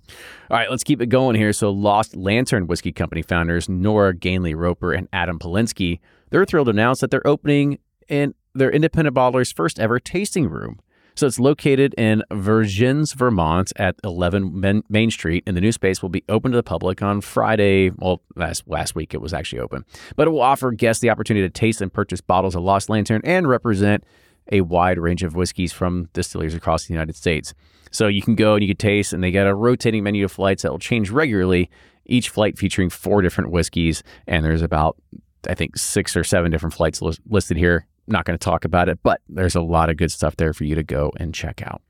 [0.50, 1.52] All right, let's keep it going here.
[1.54, 6.70] So, Lost Lantern Whiskey Company founders Nora Ganley Roper and Adam Polonsky, they're thrilled to
[6.72, 10.78] announce that they're opening in their independent bottler's first ever tasting room.
[11.14, 16.08] So it's located in Vergennes, Vermont at 11 Main Street, and the new space will
[16.08, 17.90] be open to the public on Friday.
[17.90, 19.84] Well, last, last week it was actually open,
[20.16, 23.20] but it will offer guests the opportunity to taste and purchase bottles of Lost Lantern
[23.24, 24.04] and represent
[24.50, 27.54] a wide range of whiskeys from distilleries across the United States.
[27.90, 30.32] So you can go and you can taste, and they got a rotating menu of
[30.32, 31.70] flights that will change regularly,
[32.06, 34.96] each flight featuring four different whiskeys, and there's about
[35.48, 38.98] I think six or seven different flights listed here not going to talk about it,
[39.02, 41.82] but there's a lot of good stuff there for you to go and check out.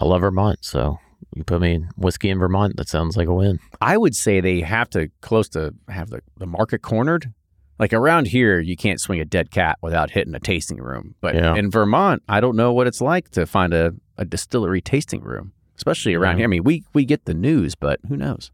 [0.00, 0.98] I love Vermont, so
[1.34, 2.76] you put me in whiskey in Vermont.
[2.76, 3.60] That sounds like a win.
[3.80, 7.32] I would say they have to close to have the, the market cornered.
[7.78, 11.14] Like around here, you can't swing a dead cat without hitting a tasting room.
[11.20, 11.54] But yeah.
[11.54, 15.52] in Vermont, I don't know what it's like to find a, a distillery tasting room,
[15.76, 16.38] especially around yeah.
[16.38, 16.44] here.
[16.44, 18.50] I mean, we we get the news, but who knows?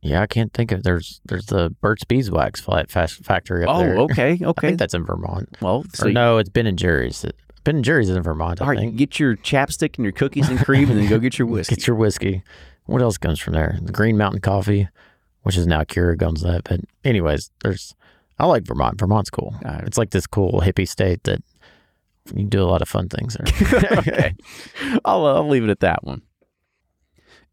[0.00, 3.98] Yeah, I can't think of there's there's the Burt's Beeswax flat factory up oh, there.
[3.98, 4.66] Oh, okay, okay.
[4.66, 5.56] I think that's in Vermont.
[5.60, 7.24] Well, so or no, it's Ben and Jerry's.
[7.64, 8.60] Ben and Jerry's is in Vermont.
[8.60, 8.96] I all right, think.
[8.96, 11.74] get your chapstick and your cookies and cream, and then go get your whiskey.
[11.74, 12.42] Get your whiskey.
[12.86, 13.78] What else comes from there?
[13.82, 14.88] The Green Mountain Coffee,
[15.42, 16.64] which is now Keurig owns that.
[16.64, 17.94] But anyways, there's
[18.38, 18.98] I like Vermont.
[18.98, 19.56] Vermont's cool.
[19.64, 21.42] Uh, it's like this cool hippie state that
[22.34, 23.82] you do a lot of fun things there.
[23.98, 24.34] okay,
[25.04, 26.22] I'll I'll leave it at that one.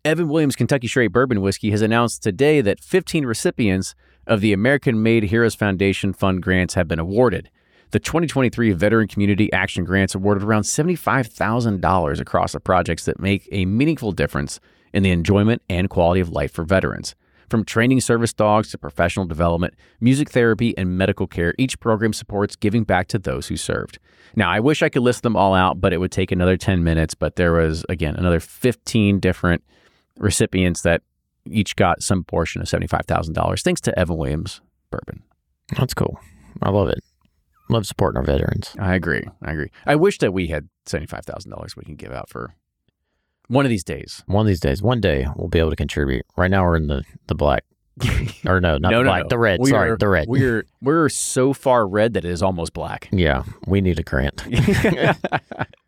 [0.05, 3.95] Evan Williams Kentucky Straight Bourbon Whiskey has announced today that 15 recipients
[4.27, 7.49] of the American Made Heroes Foundation Fund grants have been awarded.
[7.89, 13.65] The 2023 Veteran Community Action Grants awarded around $75,000 across the projects that make a
[13.65, 14.59] meaningful difference
[14.93, 17.15] in the enjoyment and quality of life for veterans.
[17.49, 22.55] From training service dogs to professional development, music therapy, and medical care, each program supports
[22.55, 23.97] giving back to those who served.
[24.35, 26.83] Now, I wish I could list them all out, but it would take another 10
[26.83, 27.15] minutes.
[27.15, 29.63] But there was, again, another 15 different
[30.17, 31.01] recipients that
[31.45, 35.23] each got some portion of $75,000 thanks to Evan Williams Bourbon.
[35.78, 36.19] That's cool.
[36.62, 37.04] I love it.
[37.69, 38.75] Love supporting our veterans.
[38.80, 39.23] I agree.
[39.41, 39.71] I agree.
[39.86, 42.54] I wish that we had $75,000 we can give out for
[43.47, 44.23] one of these days.
[44.28, 44.82] One of these days.
[44.82, 46.25] One day we'll be able to contribute.
[46.38, 47.63] Right now we're in the, the black.
[48.45, 49.30] or no, not no, the black, no.
[49.30, 49.60] the red.
[49.62, 50.28] We Sorry, are, the red.
[50.28, 53.08] We're we're so far red that it is almost black.
[53.15, 54.43] Yeah, we need a grant.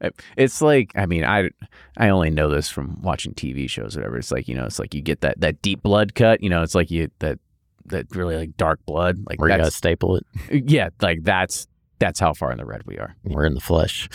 [0.00, 1.50] Uh, it's like I mean I
[1.96, 4.18] I only know this from watching TV shows whatever.
[4.18, 6.62] It's like you know it's like you get that that deep blood cut you know
[6.62, 7.38] it's like you that
[7.86, 10.26] that really like dark blood like where you gotta staple it.
[10.50, 11.66] Uh, yeah like that's
[11.98, 13.14] that's how far in the red we are.
[13.24, 14.08] We're in the flesh.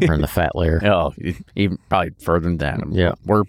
[0.00, 0.80] We're in the fat layer.
[0.84, 1.14] Oh
[1.56, 2.80] even probably further than that.
[2.90, 3.12] Yeah.
[3.24, 3.44] We're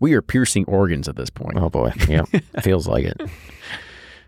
[0.00, 1.56] we are piercing organs at this point.
[1.56, 1.92] Oh boy.
[2.08, 2.24] Yeah.
[2.62, 3.20] Feels like it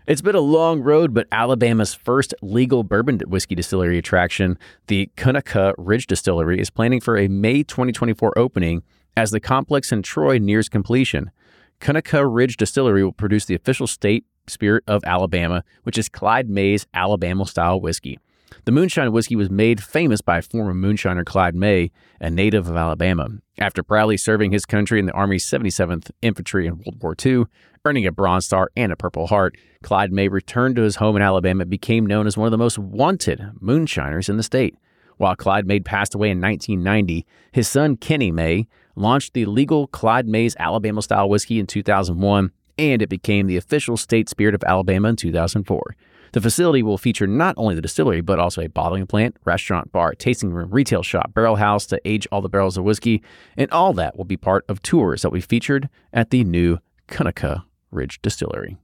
[0.07, 5.73] it's been a long road, but Alabama's first legal bourbon whiskey distillery attraction, the Conecuh
[5.77, 8.83] Ridge Distillery, is planning for a May 2024 opening
[9.17, 11.31] as the complex in Troy nears completion.
[11.79, 16.85] Conecuh Ridge Distillery will produce the official state spirit of Alabama, which is Clyde May's
[16.93, 18.19] Alabama style whiskey.
[18.63, 21.91] The moonshine whiskey was made famous by former moonshiner Clyde May,
[22.21, 23.27] a native of Alabama.
[23.59, 27.43] After proudly serving his country in the Army's 77th Infantry in World War II,
[27.83, 31.21] earning a Bronze Star and a Purple Heart, Clyde May returned to his home in
[31.21, 34.75] Alabama and became known as one of the most wanted moonshiners in the state.
[35.17, 40.27] While Clyde May passed away in 1990, his son Kenny May launched the legal Clyde
[40.27, 45.09] May's Alabama style whiskey in 2001, and it became the official state spirit of Alabama
[45.09, 45.95] in 2004.
[46.35, 50.13] The facility will feature not only the distillery, but also a bottling plant, restaurant, bar,
[50.13, 53.23] tasting room, retail shop, barrel house to age all the barrels of whiskey,
[53.55, 56.79] and all that will be part of tours that will be featured at the new
[57.07, 58.75] Conecuh Ridge Distillery.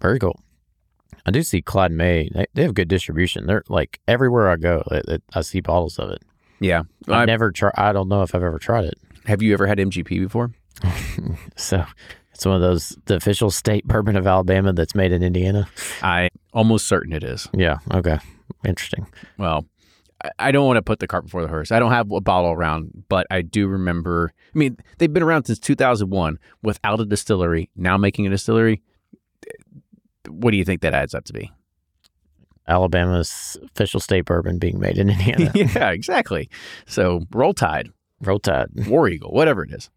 [0.00, 0.40] Very cool.
[1.26, 2.30] I do see Clyde May.
[2.32, 3.44] They, they have good distribution.
[3.44, 6.22] They're like everywhere I go, I, I see bottles of it.
[6.60, 7.74] Yeah, I've never tried.
[7.76, 8.94] I don't know if I've ever tried it.
[9.26, 10.52] Have you ever had MGP before?
[11.56, 11.84] so
[12.32, 15.68] it's one of those the official state bourbon of Alabama that's made in Indiana.
[16.02, 17.48] I almost certain it is.
[17.52, 17.78] Yeah.
[17.92, 18.18] Okay.
[18.64, 19.06] Interesting.
[19.38, 19.66] Well,
[20.38, 21.72] I don't want to put the cart before the horse.
[21.72, 24.32] I don't have a bottle around, but I do remember.
[24.54, 27.70] I mean, they've been around since 2001 without a distillery.
[27.74, 28.82] Now making a distillery.
[30.28, 31.50] What do you think that adds up to be?
[32.68, 35.50] Alabama's official state bourbon being made in Indiana.
[35.54, 36.48] yeah, exactly.
[36.86, 37.88] So roll tide,
[38.20, 39.90] roll tide, war eagle, whatever it is.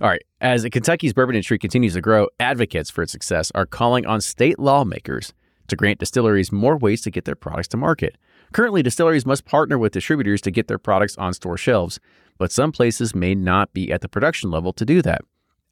[0.00, 0.22] All right.
[0.40, 4.58] As Kentucky's bourbon industry continues to grow, advocates for its success are calling on state
[4.58, 5.34] lawmakers
[5.70, 8.16] to grant distilleries more ways to get their products to market.
[8.52, 11.98] Currently, distilleries must partner with distributors to get their products on store shelves,
[12.38, 15.22] but some places may not be at the production level to do that.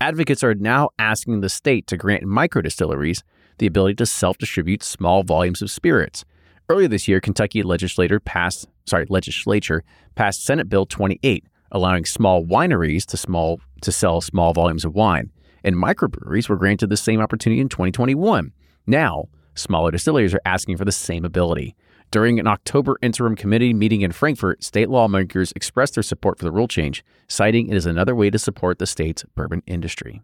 [0.01, 3.25] Advocates are now asking the state to grant micro distilleries
[3.59, 6.25] the ability to self distribute small volumes of spirits.
[6.69, 9.83] Earlier this year, Kentucky legislator passed, sorry, legislature
[10.15, 15.31] passed Senate Bill 28, allowing small wineries to small to sell small volumes of wine.
[15.65, 18.53] And microbreweries were granted the same opportunity in 2021.
[18.87, 19.29] Now,
[19.59, 21.75] smaller distilleries are asking for the same ability.
[22.11, 26.51] During an October interim committee meeting in Frankfort, state lawmakers expressed their support for the
[26.51, 30.23] rule change, citing it as another way to support the state's bourbon industry.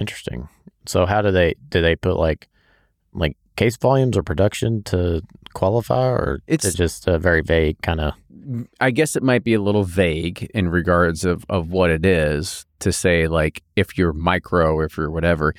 [0.00, 0.48] Interesting.
[0.86, 2.48] So how do they do they put like
[3.12, 5.22] like case volumes or production to
[5.54, 8.14] qualify or It's- it's just a very vague kind of
[8.80, 12.66] I guess it might be a little vague in regards of, of what it is
[12.80, 15.54] to say like if you're micro, if you're whatever.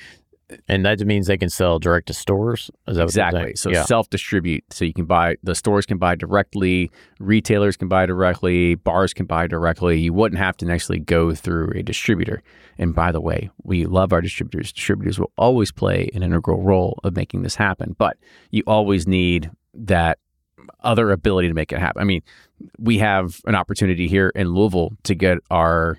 [0.68, 2.70] And that means they can sell direct to stores.
[2.86, 3.54] Is that Exactly.
[3.56, 3.84] So yeah.
[3.84, 4.64] self distribute.
[4.70, 9.26] So you can buy the stores can buy directly, retailers can buy directly, bars can
[9.26, 10.00] buy directly.
[10.00, 12.42] You wouldn't have to actually go through a distributor.
[12.78, 14.72] And by the way, we love our distributors.
[14.72, 18.16] Distributors will always play an integral role of making this happen, but
[18.50, 20.18] you always need that
[20.80, 22.00] other ability to make it happen.
[22.00, 22.22] I mean,
[22.78, 25.98] we have an opportunity here in Louisville to get our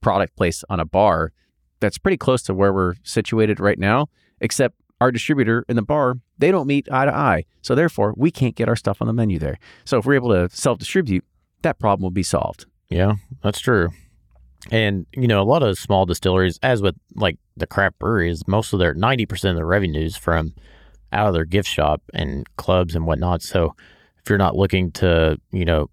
[0.00, 1.32] product placed on a bar
[1.80, 4.08] that's pretty close to where we're situated right now,
[4.40, 7.44] except our distributor and the bar, they don't meet eye to eye.
[7.62, 9.58] So therefore, we can't get our stuff on the menu there.
[9.84, 11.24] So if we're able to self-distribute,
[11.62, 12.66] that problem will be solved.
[12.88, 13.90] Yeah, that's true.
[14.70, 18.72] And you know, a lot of small distilleries, as with like the craft breweries, most
[18.74, 20.54] of their ninety percent of their revenues from
[21.12, 23.42] out of their gift shop and clubs and whatnot.
[23.42, 23.74] So
[24.22, 25.88] if you're not looking to, you know,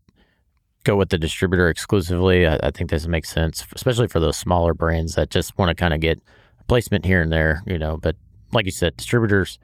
[0.83, 4.73] go with the distributor exclusively, I, I think this makes sense, especially for those smaller
[4.73, 6.21] brands that just want to kind of get
[6.67, 7.97] placement here and there, you know.
[7.97, 8.15] But
[8.51, 9.59] like you said, distributors.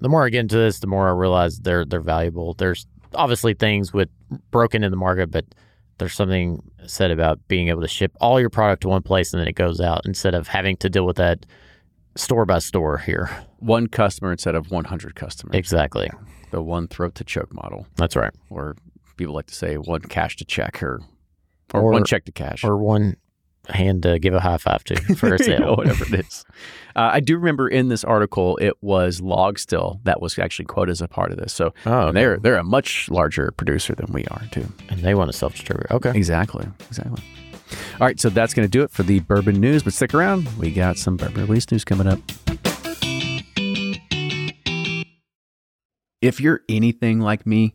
[0.00, 2.54] The more I get into this, the more I realize they're they're valuable.
[2.54, 4.08] There's obviously things with
[4.50, 5.44] broken in the market, but
[5.98, 9.40] there's something said about being able to ship all your product to one place and
[9.40, 11.46] then it goes out instead of having to deal with that
[12.16, 13.30] store by store here.
[13.58, 15.54] One customer instead of 100 customers.
[15.54, 16.10] Exactly.
[16.50, 18.32] The one throat to choke model, That's right.
[18.50, 18.76] or
[19.22, 21.00] people like to say one cash to check, or
[21.74, 22.64] or, Or- one check to cash.
[22.64, 23.16] Or one
[23.68, 25.76] hand to give a high five to for a You know, sale.
[25.76, 26.44] whatever it is.
[26.96, 30.90] Uh, I do remember in this article it was Log Still that was actually quoted
[30.90, 31.52] as a part of this.
[31.52, 32.12] So Oh, okay.
[32.12, 34.66] they're they're a much larger producer than we are too.
[34.88, 35.90] and they want to self distribute.
[35.92, 36.10] Okay.
[36.14, 36.66] Exactly.
[36.88, 37.22] Exactly.
[38.00, 39.82] All right, so that's going to do it for the bourbon news.
[39.84, 42.18] But stick around, we got some bourbon release news coming up.
[46.20, 47.74] If you're anything like me,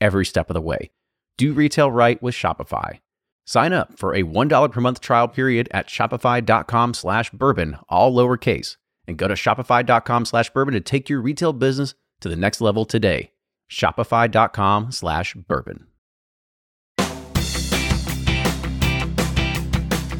[0.00, 0.90] every step of the way.
[1.36, 3.00] Do retail right with Shopify.
[3.44, 8.76] Sign up for a $1 per month trial period at shopify.com slash bourbon, all lowercase,
[9.06, 12.84] and go to shopify.com slash bourbon to take your retail business to the next level
[12.84, 13.30] today.
[13.70, 15.86] Shopify.com slash bourbon.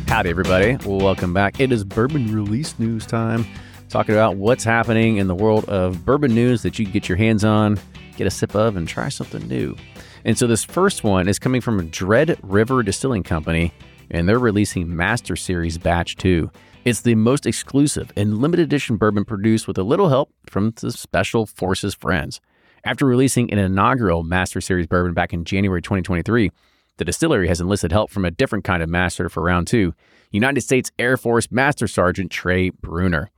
[0.07, 0.79] Howdy, everybody.
[0.87, 1.59] Welcome back.
[1.61, 3.45] It is bourbon release news time.
[3.89, 7.19] Talking about what's happening in the world of bourbon news that you can get your
[7.19, 7.79] hands on,
[8.17, 9.77] get a sip of, and try something new.
[10.25, 13.73] And so this first one is coming from a Dread River Distilling Company,
[14.11, 16.51] and they're releasing Master Series Batch 2.
[16.85, 20.93] It's the most exclusive and limited edition bourbon produced with a little help from the
[20.93, 22.41] Special Forces friends.
[22.85, 26.51] After releasing an inaugural Master Series bourbon back in January 2023,
[26.99, 29.95] the distillery has enlisted help from a different kind of master for round two
[30.31, 33.31] United States Air Force Master Sergeant Trey Bruner.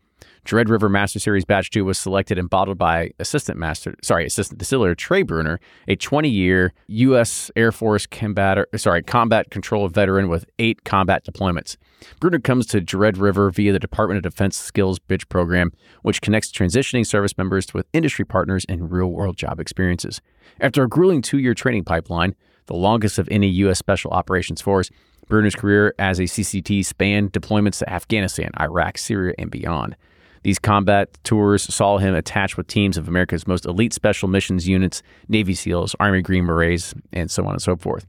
[0.44, 4.58] Dread River Master Series Batch 2 was selected and bottled by assistant master, sorry, assistant
[4.58, 7.50] distiller Trey Bruner, a 20-year U.S.
[7.56, 11.76] Air Force combat, sorry, combat control veteran with eight combat deployments.
[12.20, 15.72] Bruner comes to Dread River via the Department of Defense Skills Bridge Program,
[16.02, 20.20] which connects transitioning service members with industry partners and real-world job experiences.
[20.60, 22.34] After a grueling two-year training pipeline,
[22.66, 23.78] the longest of any U.S.
[23.78, 24.90] Special Operations Force,
[25.26, 29.96] Bruner's career as a CCT spanned deployments to Afghanistan, Iraq, Syria, and beyond.
[30.42, 35.02] These combat tours saw him attached with teams of America's most elite special missions units,
[35.28, 38.06] Navy SEALs, Army Green Berets, and so on and so forth.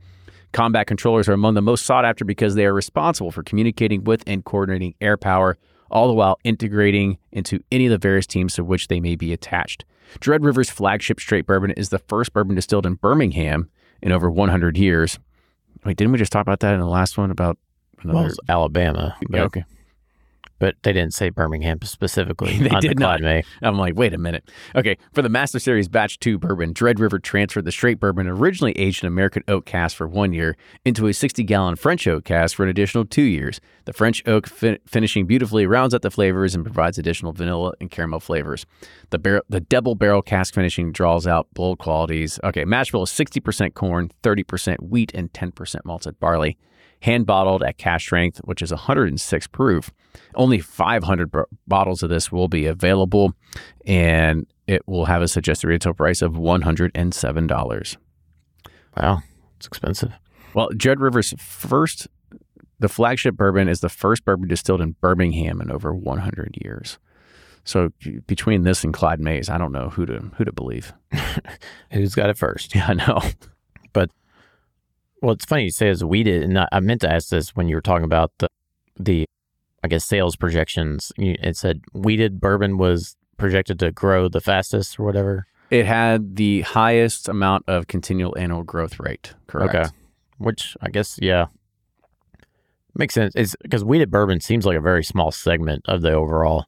[0.52, 4.24] Combat controllers are among the most sought after because they are responsible for communicating with
[4.26, 5.58] and coordinating air power,
[5.92, 9.32] all the while integrating into any of the various teams to which they may be
[9.32, 9.86] attached.
[10.20, 13.70] Dread River's flagship straight bourbon is the first bourbon distilled in Birmingham
[14.02, 15.20] in over 100 years.
[15.86, 17.58] Wait, didn't we just talk about that in the last one about
[18.02, 18.20] another?
[18.20, 19.16] Well, Alabama.
[19.30, 19.66] Yeah, okay.
[20.60, 22.58] But they didn't say Birmingham specifically.
[22.60, 23.22] They on the did not.
[23.22, 23.44] May.
[23.62, 24.50] I'm like, wait a minute.
[24.76, 28.74] Okay, for the Master Series Batch 2 bourbon, Dread River transferred the straight bourbon originally
[28.78, 32.56] aged in American oak cask for one year into a 60 gallon French oak cask
[32.56, 33.62] for an additional two years.
[33.86, 37.90] The French oak fin- finishing beautifully rounds out the flavors and provides additional vanilla and
[37.90, 38.66] caramel flavors.
[39.10, 42.40] The, bar- the double barrel cask finishing draws out bold qualities.
[42.44, 46.58] Okay, mash bill is 60% corn, 30% wheat, and 10% malted barley
[47.02, 49.92] hand bottled at cask strength, which is 106 proof.
[50.36, 53.34] Only 500 b- bottles of this will be available,
[53.86, 57.98] and it will have a suggested retail price of $107.
[58.98, 59.20] Wow,
[59.58, 60.12] it's expensive.
[60.54, 62.08] Well, Dread River's first,
[62.80, 66.98] the flagship bourbon is the first bourbon distilled in Birmingham in over 100 years.
[67.64, 67.92] So
[68.26, 70.94] between this and Clyde Mays, I don't know who to who to believe.
[71.92, 72.74] Who's got it first?
[72.74, 73.22] Yeah, I know.
[75.22, 77.68] Well, it's funny you say it's wheated, and I, I meant to ask this when
[77.68, 78.48] you were talking about the
[78.98, 79.26] the
[79.84, 81.12] I guess sales projections.
[81.18, 85.48] It said wheated bourbon was projected to grow the fastest or whatever.
[85.70, 89.34] It had the highest amount of continual annual growth rate.
[89.48, 89.76] Correct.
[89.76, 89.90] Okay.
[90.38, 91.48] Which I guess yeah
[92.96, 93.34] makes sense.
[93.36, 96.66] It's because wheated bourbon seems like a very small segment of the overall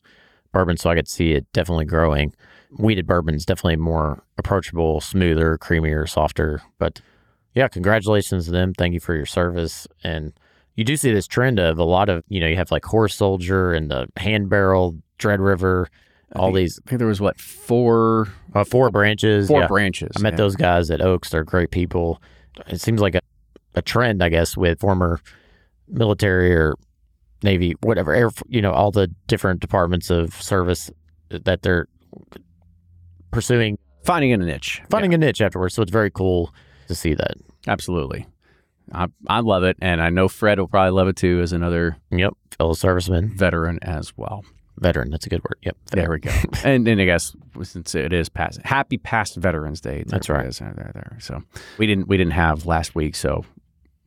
[0.51, 2.33] bourbon, so I could see it definitely growing.
[2.77, 6.61] Wheated bourbon's definitely more approachable, smoother, creamier, softer.
[6.79, 7.01] But
[7.53, 8.73] yeah, congratulations to them.
[8.73, 9.87] Thank you for your service.
[10.03, 10.33] And
[10.75, 13.15] you do see this trend of a lot of you know you have like Horse
[13.15, 15.87] Soldier and the Hand Barrel, Dread River,
[16.33, 19.47] I all think- these I think there was what four uh, four branches.
[19.47, 19.67] four yeah.
[19.67, 20.11] branches.
[20.15, 20.37] I met yeah.
[20.37, 21.29] those guys at Oaks.
[21.29, 22.21] They're great people.
[22.67, 23.21] It seems like a,
[23.75, 25.19] a trend, I guess, with former
[25.87, 26.75] military or
[27.43, 30.91] Navy, whatever, air, you know, all the different departments of service
[31.29, 31.87] that they're
[33.31, 34.81] pursuing, finding a niche.
[34.89, 35.73] finding a niche afterwards.
[35.73, 36.53] So it's very cool
[36.91, 37.33] to see that.
[37.67, 38.27] Absolutely.
[38.93, 41.97] I, I love it, and I know Fred will probably love it too, as another
[42.11, 42.33] Yep.
[42.57, 44.43] Fellow serviceman, veteran as well.
[44.77, 45.09] veteran.
[45.11, 45.57] That's a good word.
[45.63, 45.77] Yep.
[45.91, 46.31] There we go.
[46.65, 50.03] and and I guess since it is past, happy past Veterans Day.
[50.05, 50.45] That's right.
[50.45, 51.17] is, There, there, there.
[51.21, 51.41] So
[51.77, 53.45] we didn't we didn't have last week, so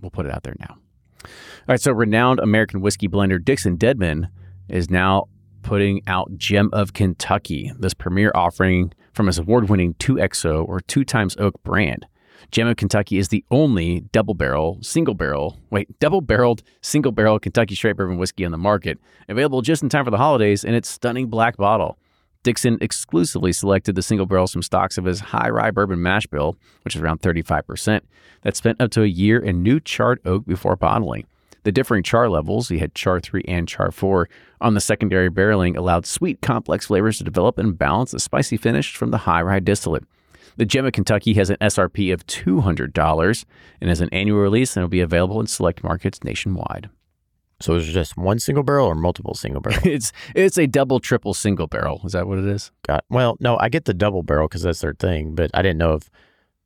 [0.00, 0.76] we'll put it out there now.
[1.24, 1.30] All
[1.68, 1.80] right.
[1.80, 4.28] So renowned American whiskey blender Dixon Dedman
[4.68, 5.24] is now
[5.62, 11.36] putting out Gem of Kentucky, this premier offering from his award-winning 2XO or two times
[11.38, 12.04] oak brand.
[12.50, 17.38] Gem of Kentucky is the only double barrel, single barrel, wait, double barreled, single barrel
[17.38, 20.74] Kentucky straight bourbon whiskey on the market, available just in time for the holidays in
[20.74, 21.98] its stunning black bottle.
[22.42, 26.56] Dixon exclusively selected the single barrels from stocks of his high rye bourbon mash bill,
[26.82, 28.02] which is around 35%,
[28.42, 31.26] that spent up to a year in new charred oak before bottling.
[31.62, 34.28] The differing char levels, he had char 3 and char 4,
[34.60, 38.94] on the secondary barreling allowed sweet, complex flavors to develop and balance the spicy finish
[38.94, 40.04] from the high rye distillate.
[40.56, 43.44] The Gem of Kentucky has an SRP of $200
[43.80, 46.90] and is an annual release and will be available in select markets nationwide.
[47.60, 49.80] So is it just one single barrel or multiple single barrel?
[49.84, 52.00] It's it's a double, triple, single barrel.
[52.04, 52.70] Is that what it is?
[52.86, 55.78] Got well, no, I get the double barrel because that's their thing, but I didn't
[55.78, 56.10] know if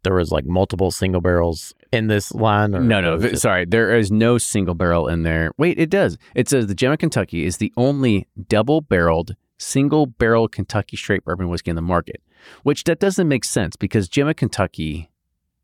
[0.03, 2.75] there was like multiple single barrels in this line.
[2.75, 3.15] Or No, no.
[3.17, 5.53] or it- Sorry, there is no single barrel in there.
[5.59, 6.17] Wait, it does.
[6.35, 11.25] It says the Gem of Kentucky is the only double barreled single barrel Kentucky straight
[11.25, 12.23] bourbon whiskey in the market,
[12.63, 15.11] which that doesn't make sense because Gem of Kentucky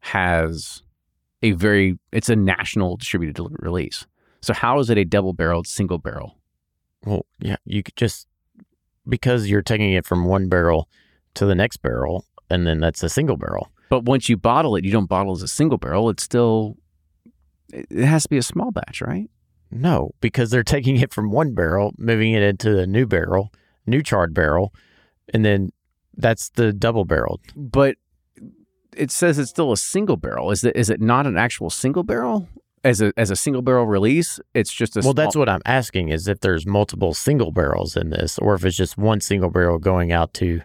[0.01, 0.82] has
[1.42, 4.07] a very it's a national distributed release.
[4.40, 6.38] So how is it a double barreled single barrel?
[7.05, 8.26] Well, yeah, you could just
[9.09, 10.88] because you're taking it from one barrel
[11.34, 13.70] to the next barrel, and then that's a single barrel.
[13.90, 16.11] But once you bottle it, you don't bottle as a single barrel.
[16.11, 16.76] It's still
[17.72, 19.30] it it has to be a small batch, right?
[19.70, 23.53] No, because they're taking it from one barrel, moving it into a new barrel,
[23.87, 24.72] new charred barrel,
[25.32, 25.72] and then
[26.16, 27.41] that's the double barreled.
[27.57, 27.97] But
[28.97, 30.51] it says it's still a single barrel.
[30.51, 32.49] Is it is it not an actual single barrel?
[32.85, 36.11] as a as a single barrel release, it's just a Well, that's what I'm asking
[36.11, 39.78] is if there's multiple single barrels in this, or if it's just one single barrel
[39.78, 40.61] going out to,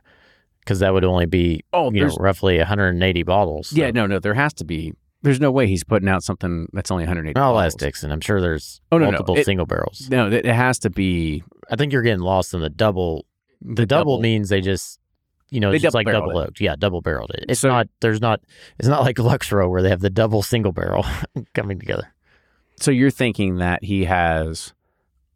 [0.59, 3.69] because that would only be oh you know roughly 180 bottles.
[3.69, 4.93] so- yeah no no there has to be.
[5.21, 7.37] There's no way he's putting out something that's only 180.
[7.39, 7.73] I'll bottles.
[7.73, 8.11] ask Dixon.
[8.11, 9.11] I'm sure there's Oh, no, no.
[9.11, 10.07] multiple It- single barrels.
[10.09, 13.25] No, it it has to be I think you're getting lost in the double.
[13.61, 14.99] The, double, means they just,
[15.49, 16.61] you know, They it's just like double-barreled oaked.
[16.61, 17.45] Yeah, double barreled it.
[17.49, 17.87] It's So- not.
[17.99, 18.39] There's not.
[18.79, 21.05] It's not like Lux Row where they have the double single barrel
[21.53, 22.07] coming together.
[22.79, 24.73] So you're thinking that he has,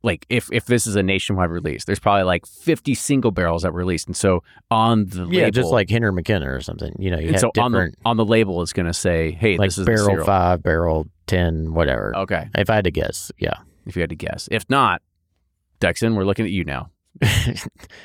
[0.03, 3.71] like, if if this is a nationwide release, there's probably like 50 single barrels that
[3.73, 6.93] were released, and so on the Yeah, label, just like Henry McKenna or something.
[6.99, 9.31] You know, you and have so on the on the label, it's going to say,
[9.31, 12.13] "Hey, like this is barrel five, barrel ten, whatever.
[12.17, 13.55] Okay, If I had to guess, yeah.
[13.85, 15.01] if you had to guess, if not,
[15.79, 16.89] Dixon, we're looking at you now.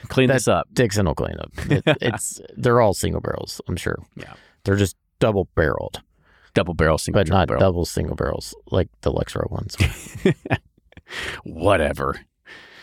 [0.08, 0.68] Clean That- this up.
[0.72, 1.50] Dixon will clean up.
[1.70, 3.60] It, it's they're all single barrels.
[3.68, 3.98] I'm sure.
[4.16, 4.34] Yeah.
[4.64, 6.00] they're just double barreled,
[6.54, 7.60] Double barrel, single but not barrel.
[7.60, 9.76] double single barrels like the Lux Row ones.
[11.44, 12.20] Whatever.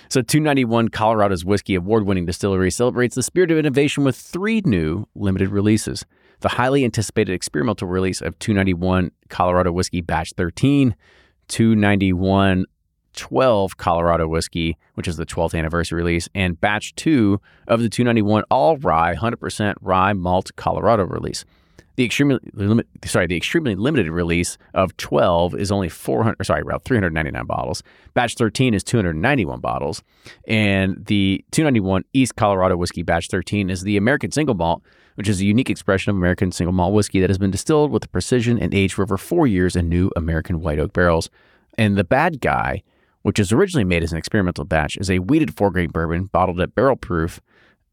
[0.09, 5.49] So 291 Colorado's Whiskey award-winning distillery celebrates the spirit of innovation with three new limited
[5.49, 6.05] releases.
[6.41, 10.95] The highly anticipated experimental release of 291 Colorado Whiskey Batch 13,
[11.47, 12.65] 291
[13.15, 18.43] 12 Colorado Whiskey, which is the 12th anniversary release, and Batch 2 of the 291
[18.51, 21.45] All Rye 100% Rye Malt Colorado release.
[21.95, 22.39] The extremely
[23.05, 27.83] sorry, the extremely limited release of 12 is only 400, sorry, about 399 bottles.
[28.13, 30.03] Batch 13 is 291 bottles,
[30.45, 34.83] and the 291 East Colorado Whiskey Batch 13 is the American Single Malt,
[35.15, 38.11] which is a unique expression of American single malt whiskey that has been distilled with
[38.11, 41.29] precision and aged for over four years in new American white oak barrels.
[41.77, 42.83] And the Bad Guy,
[43.21, 46.59] which was originally made as an experimental batch, is a wheated four grain bourbon bottled
[46.59, 47.39] at barrel proof,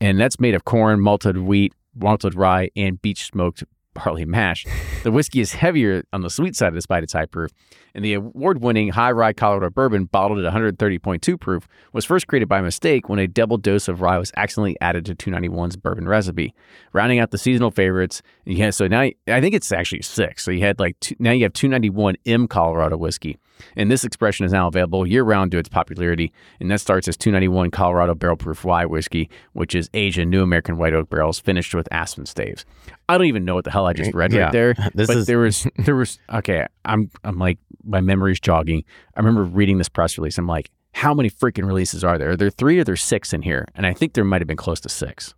[0.00, 3.64] and that's made of corn, malted wheat, malted rye, and beech smoked
[3.94, 4.66] barley mash.
[5.02, 7.50] The whiskey is heavier on the sweet side despite its high proof.
[7.94, 12.48] And the award winning high rye Colorado bourbon, bottled at 130.2 proof, was first created
[12.48, 16.54] by mistake when a double dose of rye was accidentally added to 291's bourbon recipe.
[16.92, 20.44] Rounding out the seasonal favorites, had, so now I think it's actually six.
[20.44, 23.38] So you had like, two, now you have 291 M Colorado whiskey.
[23.76, 26.32] And this expression is now available year round due to its popularity.
[26.60, 30.42] And that starts as 291 Colorado Barrel Proof Rye Whiskey, which is aged in new
[30.42, 32.64] American white oak barrels finished with aspen staves.
[33.08, 34.44] I don't even know what the hell I just read Yeah.
[34.44, 34.74] right there.
[34.94, 36.66] This but is- there was there was okay.
[36.84, 38.84] I'm I'm like my memory's jogging.
[39.16, 40.38] I remember reading this press release.
[40.38, 42.30] I'm like, how many freaking releases are there?
[42.30, 43.66] Are there three or there's six in here?
[43.74, 45.34] And I think there might have been close to six.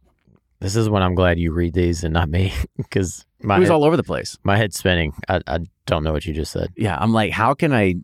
[0.61, 3.68] this is when I'm glad you read these and not me because my it was
[3.68, 4.37] head, all over the place.
[4.45, 5.12] my head's spinning.
[5.29, 6.68] I, I don't know what you just said.
[6.77, 7.95] Yeah, I'm like, how can I,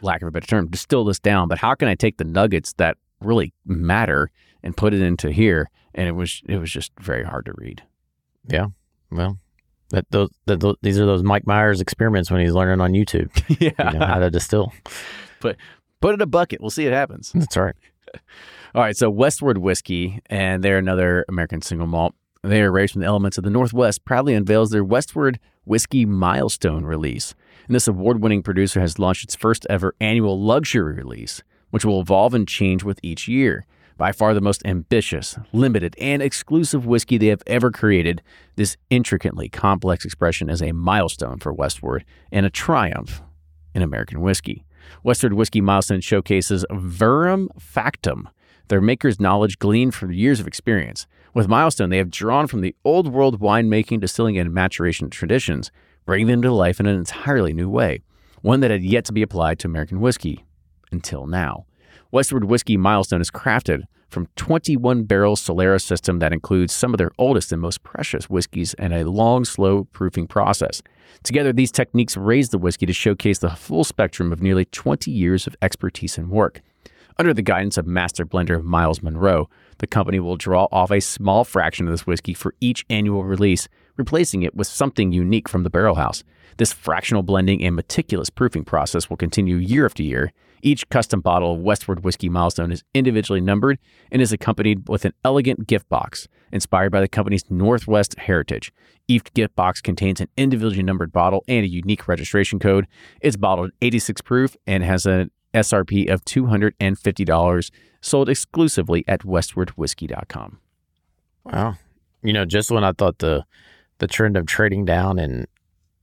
[0.00, 1.48] lack of a better term, distill this down?
[1.48, 4.30] But how can I take the nuggets that really matter
[4.62, 5.70] and put it into here?
[5.94, 7.82] And it was it was just very hard to read.
[8.46, 8.66] Yeah.
[9.10, 9.38] Well,
[9.90, 13.30] that those, that those these are those Mike Myers experiments when he's learning on YouTube
[13.60, 14.72] yeah, you know, how to distill.
[15.40, 15.56] put
[16.02, 16.60] it in a bucket.
[16.60, 17.32] We'll see it happens.
[17.34, 17.74] That's right.
[18.74, 22.14] All right, so Westward Whiskey, and they're another American single malt.
[22.42, 26.84] They are raised from the elements of the Northwest, proudly unveils their Westward Whiskey Milestone
[26.84, 27.34] release.
[27.66, 32.00] And this award winning producer has launched its first ever annual luxury release, which will
[32.00, 33.66] evolve and change with each year.
[33.98, 38.22] By far the most ambitious, limited, and exclusive whiskey they have ever created,
[38.56, 43.22] this intricately complex expression is a milestone for Westward and a triumph
[43.74, 44.64] in American whiskey.
[45.02, 48.28] Westward Whiskey Milestone showcases Verum Factum,
[48.68, 51.06] their maker's knowledge gleaned from years of experience.
[51.34, 55.70] With Milestone, they have drawn from the old world winemaking, distilling, and maturation traditions,
[56.06, 58.00] bringing them to life in an entirely new way,
[58.40, 60.44] one that had yet to be applied to American whiskey
[60.90, 61.66] until now.
[62.12, 67.10] Westward Whiskey Milestone is crafted from 21 barrel Solera system that includes some of their
[67.18, 70.80] oldest and most precious whiskeys and a long, slow proofing process.
[71.24, 75.46] Together, these techniques raise the whiskey to showcase the full spectrum of nearly 20 years
[75.46, 76.62] of expertise and work.
[77.18, 79.48] Under the guidance of master blender Miles Monroe,
[79.78, 83.68] the company will draw off a small fraction of this whiskey for each annual release,
[83.96, 86.22] replacing it with something unique from the barrel house.
[86.58, 90.32] This fractional blending and meticulous proofing process will continue year after year.
[90.62, 93.78] Each custom bottle of Westward Whiskey Milestone is individually numbered
[94.10, 98.72] and is accompanied with an elegant gift box inspired by the company's Northwest heritage.
[99.06, 102.86] Each gift box contains an individually numbered bottle and a unique registration code.
[103.20, 107.70] It's bottled 86 proof and has an SRP of $250,
[108.00, 110.58] sold exclusively at westwardwhiskey.com.
[111.44, 111.74] Wow.
[112.22, 113.44] You know, just when I thought the
[113.98, 115.46] the trend of trading down and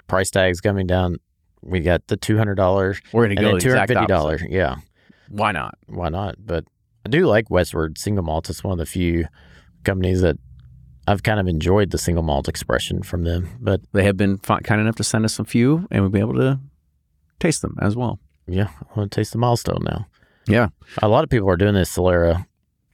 [0.08, 1.18] price tags coming down,
[1.62, 4.44] we got the two hundred dollars We're gonna go two hundred fifty dollars.
[4.50, 4.76] Yeah,
[5.30, 5.76] Why not?
[5.88, 6.36] why not?
[6.40, 6.66] But
[7.06, 8.50] I do like Westward single malt.
[8.50, 9.26] It's one of the few
[9.84, 10.38] companies that
[11.08, 13.50] I've kind of enjoyed the single malt expression from them.
[13.60, 16.36] But They have been kind enough to send us a few, and we'll be able
[16.36, 16.60] to
[17.40, 18.20] taste them as well.
[18.48, 20.08] Yeah, I want to taste the milestone now.
[20.48, 20.68] Yeah.
[21.02, 22.46] A lot of people are doing this Solera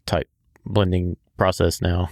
[0.05, 0.27] type
[0.65, 2.09] blending process now.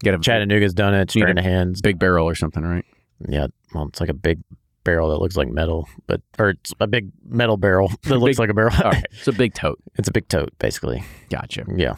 [0.00, 1.80] Get a Chattanooga's done it, Need a straight of hands.
[1.80, 2.84] big barrel or something, right?
[3.28, 4.40] Yeah, well, it's like a big
[4.82, 8.38] barrel that looks like metal, but or it's a big metal barrel that looks Big-
[8.40, 8.74] like a barrel.
[8.84, 9.04] All right.
[9.12, 9.78] It's a big tote.
[9.96, 11.02] it's a big tote, basically.
[11.30, 11.64] Gotcha.
[11.74, 11.94] Yeah.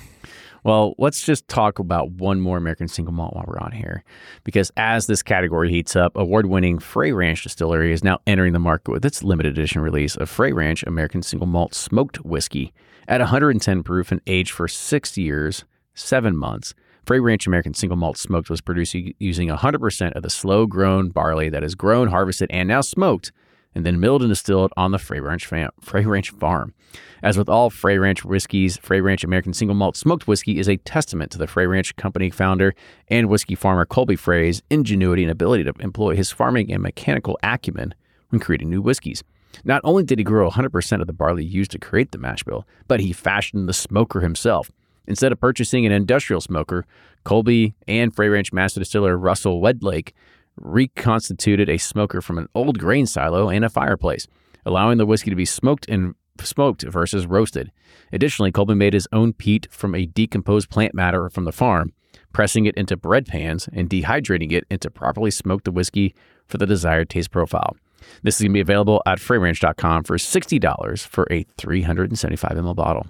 [0.62, 4.03] Well, let's just talk about one more American single malt while we're on here.
[4.42, 8.59] Because as this category heats up, award winning Frey Ranch Distillery is now entering the
[8.59, 12.72] market with its limited edition release of Frey Ranch American Single Malt Smoked Whiskey
[13.07, 16.74] at 110 proof and aged for six years, seven months.
[17.07, 21.48] Frey Ranch American Single Malt Smoked was produced using 100% of the slow grown barley
[21.48, 23.30] that is grown, harvested, and now smoked,
[23.76, 26.74] and then milled and distilled on the Frey Ranch, fam- Frey Ranch farm.
[27.22, 30.78] As with all Frey Ranch whiskeys, Frey Ranch American Single Malt Smoked Whiskey is a
[30.78, 32.74] testament to the Frey Ranch Company founder
[33.07, 37.94] and whiskey farmer Colby Frey's ingenuity and ability to employ his farming and mechanical acumen
[38.30, 39.22] when creating new whiskeys.
[39.64, 42.66] Not only did he grow 100% of the barley used to create the mash bill,
[42.88, 44.72] but he fashioned the smoker himself.
[45.07, 46.84] Instead of purchasing an industrial smoker,
[47.24, 50.12] Colby and Frey Ranch master distiller Russell Wedlake
[50.57, 54.26] reconstituted a smoker from an old grain silo and a fireplace,
[54.64, 57.70] allowing the whiskey to be smoked and smoked versus roasted.
[58.12, 61.92] Additionally, Colby made his own peat from a decomposed plant matter from the farm,
[62.32, 66.14] pressing it into bread pans and dehydrating it into properly smoked the whiskey
[66.46, 67.76] for the desired taste profile.
[68.22, 73.07] This is going to be available at freyranch.com for $60 for a 375 ml bottle.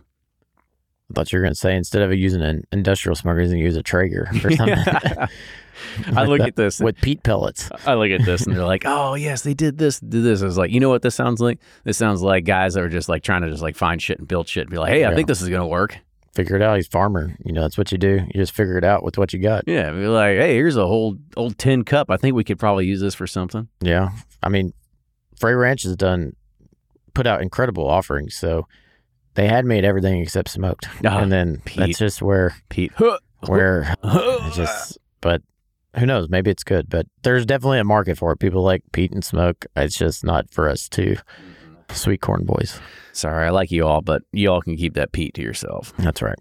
[1.11, 3.61] I thought you were going to say instead of using an industrial smoker, he's going
[3.61, 4.77] to use a Traeger or something.
[6.17, 7.71] I look the- at this with peat pellets.
[7.87, 10.47] I look at this and they're like, "Oh yes, they did this, did this." I
[10.47, 11.61] was like, "You know what this sounds like?
[11.85, 14.27] This sounds like guys that are just like trying to just like find shit and
[14.27, 15.15] build shit and be like, "Hey, I Yeah.
[15.15, 15.99] think this is gonna work."
[16.35, 16.77] Figure it out.
[16.77, 17.35] He's farmer.
[17.45, 18.21] You know, that's what you do.
[18.27, 19.65] You just figure it out with what you got.
[19.67, 22.11] Yeah, be like, "Hey, here's a whole old tin cup.
[22.11, 24.11] I think we could probably use this for something." Yeah.
[24.43, 24.73] I mean,
[25.39, 26.35] Frey Ranch has done,
[27.15, 28.35] put out incredible offerings.
[28.35, 28.67] So
[29.37, 30.89] they had made everything except smoked.
[31.05, 31.79] Ah, and then peat.
[31.79, 32.93] that's just where, peat,
[33.47, 33.95] where
[34.55, 35.43] just, but
[35.99, 36.29] who knows?
[36.29, 38.39] Maybe it's good, but there's definitely a market for it.
[38.39, 39.65] People like peat and smoke.
[39.77, 41.17] It's just not for us two
[41.91, 42.81] sweet corn boys.
[43.13, 45.93] sorry, I like you all, but you all can keep that peat to yourself.
[45.99, 46.39] That's right.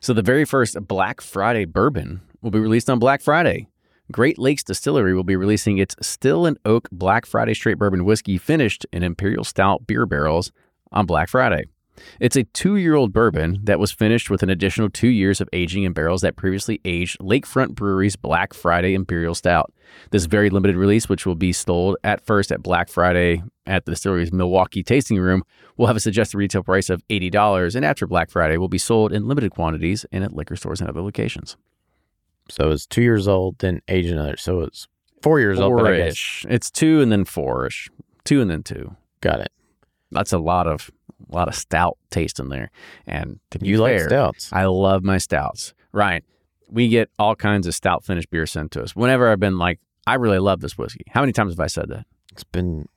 [0.00, 3.66] So the very first Black Friday bourbon will be released on Black Friday.
[4.12, 8.38] Great Lakes Distillery will be releasing its Still and Oak Black Friday Straight Bourbon Whiskey
[8.38, 10.52] finished in Imperial Stout beer barrels
[10.92, 11.64] on Black Friday.
[12.20, 15.48] It's a two year old bourbon that was finished with an additional two years of
[15.52, 19.72] aging in barrels that previously aged Lakefront Brewery's Black Friday Imperial Stout.
[20.10, 23.92] This very limited release, which will be sold at first at Black Friday at the
[23.92, 25.42] distillery's Milwaukee Tasting Room,
[25.76, 29.12] will have a suggested retail price of $80 and after Black Friday will be sold
[29.12, 31.56] in limited quantities and at liquor stores and other locations.
[32.48, 34.36] So it's two years old, then age another.
[34.36, 34.86] So it's
[35.22, 36.18] four years old, I guess.
[36.18, 36.46] Four-ish.
[36.48, 37.88] It's two and then four-ish.
[38.24, 38.96] Two and then two.
[39.20, 39.52] Got it.
[40.12, 40.90] That's a lot of
[41.30, 42.70] a lot of stout taste in there.
[43.06, 44.50] And to be You like fair, stouts.
[44.52, 45.74] I love my stouts.
[45.92, 46.22] Ryan,
[46.68, 48.94] we get all kinds of stout finished beer sent to us.
[48.94, 51.04] Whenever I've been like, I really love this whiskey.
[51.10, 52.06] How many times have I said that?
[52.32, 52.88] It's been,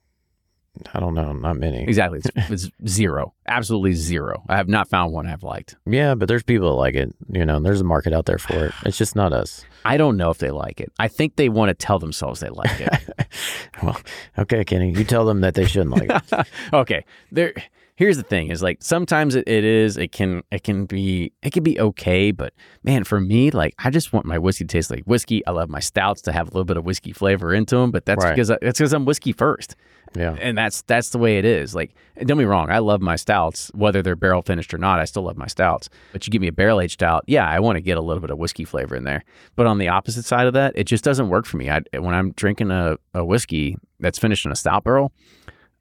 [0.94, 1.84] I don't know, not many.
[1.84, 2.20] Exactly.
[2.20, 3.34] It's, it's zero.
[3.48, 4.44] Absolutely zero.
[4.48, 5.76] I have not found one I've liked.
[5.88, 7.16] Yeah, but there's people that like it.
[7.32, 8.74] You know, there's a market out there for it.
[8.86, 9.66] It's just not us.
[9.86, 10.92] I don't know if they like it.
[11.00, 13.28] I think they want to tell themselves they like it.
[13.84, 14.00] well,
[14.38, 16.48] okay, Kenny, you tell them that they shouldn't like it.
[16.74, 17.06] okay.
[17.32, 17.54] There
[18.00, 21.52] here's the thing is like sometimes it, it is it can it can be it
[21.52, 24.89] can be okay, but man, for me, like I just want my whiskey to taste
[24.89, 25.45] like whiskey.
[25.45, 28.06] I love my stouts to have a little bit of whiskey flavor into them, but
[28.06, 28.34] that's Right.
[28.34, 29.76] because I, that's because I'm whiskey first.
[30.16, 30.36] Yeah.
[30.39, 31.76] And that's that's the way it is.
[31.76, 31.91] Like,
[32.26, 35.00] don't me wrong, I love my stouts, whether they're barrel finished or not.
[35.00, 35.89] I still love my stouts.
[36.14, 38.22] But you give me a barrel aged stout, yeah, I want to get a little
[38.22, 39.24] bit of whiskey flavor in there.
[39.58, 41.70] But on the opposite side of that, it just doesn't work for me.
[41.70, 45.12] I, when I'm drinking a, a whiskey that's finished in a stout barrel,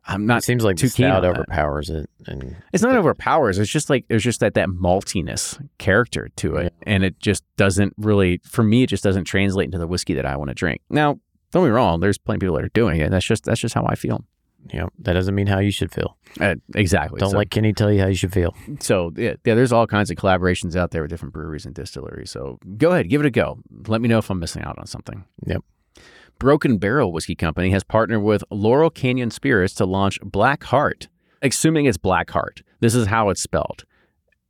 [0.09, 2.09] I'm It not seems like too the keen on stout overpowers it.
[2.27, 3.59] And It's not overpowers.
[3.59, 7.93] It's just like there's just that that maltiness character to it, and it just doesn't
[7.99, 10.81] really, for me, it just doesn't translate into the whiskey that I want to drink.
[10.89, 11.21] Now,
[11.53, 12.01] don't be wrong.
[12.01, 13.11] There's plenty of people that are doing it.
[13.11, 14.25] That's just that's just how I feel.
[14.73, 16.17] know, that doesn't mean how you should feel.
[16.41, 17.21] Uh, exactly.
[17.21, 18.55] Don't so, let Kenny tell you how you should feel.
[18.81, 19.55] so yeah, yeah.
[19.55, 22.31] There's all kinds of collaborations out there with different breweries and distilleries.
[22.31, 23.59] So go ahead, give it a go.
[23.87, 25.25] Let me know if I'm missing out on something.
[25.47, 25.63] Yep.
[26.39, 31.09] Broken Barrel Whiskey Company has partnered with Laurel Canyon Spirits to launch Black Heart.
[31.43, 32.62] Assuming it's Black Heart.
[32.80, 33.84] This is how it's spelled.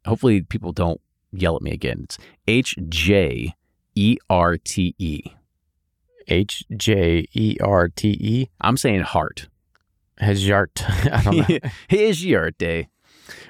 [0.05, 1.01] Hopefully, people don't
[1.33, 2.07] yell at me again.
[2.09, 3.55] It's H J
[3.95, 5.23] E R T E.
[6.29, 9.49] H J E R T E I'm saying heart.
[10.21, 10.83] Hejart.
[11.13, 11.71] I don't know.
[11.89, 12.89] Here's your day.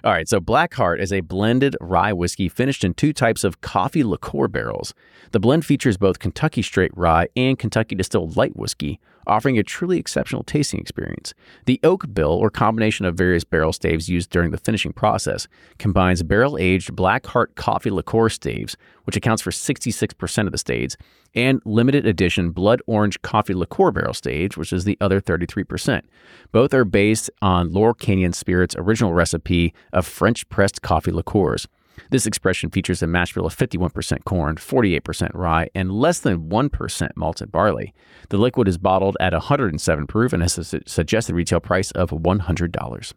[0.05, 3.61] All right, so Black Heart is a blended rye whiskey finished in two types of
[3.61, 4.95] coffee liqueur barrels.
[5.33, 9.99] The blend features both Kentucky straight rye and Kentucky distilled light whiskey, offering a truly
[9.99, 11.35] exceptional tasting experience.
[11.67, 15.47] The oak bill, or combination of various barrel staves used during the finishing process,
[15.79, 20.97] combines barrel aged Black Heart coffee liqueur staves, which accounts for 66% of the staves,
[21.35, 26.03] and limited edition blood orange coffee liqueur barrel stage, which is the other 33%.
[26.53, 31.69] Both are based on Laurel Canyon Spirits' original recipe of French pressed coffee liqueurs.
[32.11, 37.09] This expression features a mash bill of 51% corn, 48% rye, and less than 1%
[37.17, 37.95] malted barley.
[38.29, 42.11] The liquid is bottled at 107 proof and has a su- suggested retail price of
[42.11, 43.13] $100.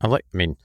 [0.00, 0.24] I like.
[0.34, 0.56] I mean,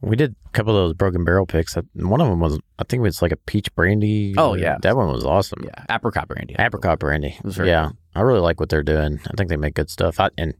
[0.00, 1.76] we did a couple of those broken barrel picks.
[1.94, 4.34] One of them was, I think it was like a peach brandy.
[4.36, 4.78] Oh, yeah.
[4.82, 5.62] that one was awesome.
[5.64, 6.56] Yeah, apricot brandy.
[6.58, 7.38] Apricot brandy.
[7.68, 9.20] Yeah, I really like what they're doing.
[9.26, 10.20] I think they make good stuff.
[10.20, 10.54] I, and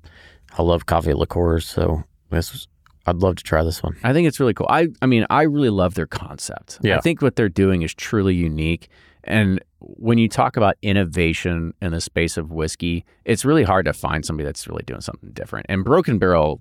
[0.56, 2.68] I love coffee liqueurs, so this was,
[3.08, 3.96] I'd love to try this one.
[4.04, 4.66] I think it's really cool.
[4.70, 6.78] I I mean, I really love their concept.
[6.82, 6.98] Yeah.
[6.98, 8.88] I think what they're doing is truly unique.
[9.24, 13.92] And when you talk about innovation in the space of whiskey, it's really hard to
[13.92, 15.66] find somebody that's really doing something different.
[15.68, 16.60] And Broken Barrel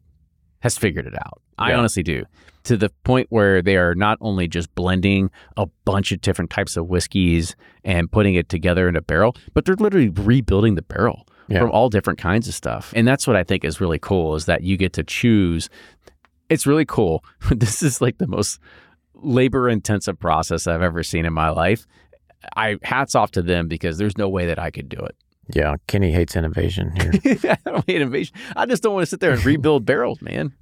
[0.59, 1.41] has figured it out.
[1.57, 1.77] I Yeah.
[1.77, 2.23] honestly do.
[2.63, 6.75] To the point where they are not only just blending a bunch of different types
[6.75, 11.25] of whiskeys and putting it together in a barrel, but they're literally rebuilding the barrel
[11.47, 11.59] Yeah.
[11.59, 12.91] from all different kinds of stuff.
[12.95, 15.69] And that's what I think is really cool is that you get to choose.
[16.49, 17.23] It's really cool.
[17.51, 18.59] this is like the most
[19.13, 21.85] labor intensive process I've ever seen in my life.
[22.55, 25.15] I hats off to them because there's no way that I could do it.
[25.53, 27.37] Yeah, Kenny hates innovation here.
[27.65, 28.35] I don't hate innovation.
[28.55, 30.53] I just don't want to sit there and rebuild barrels, man.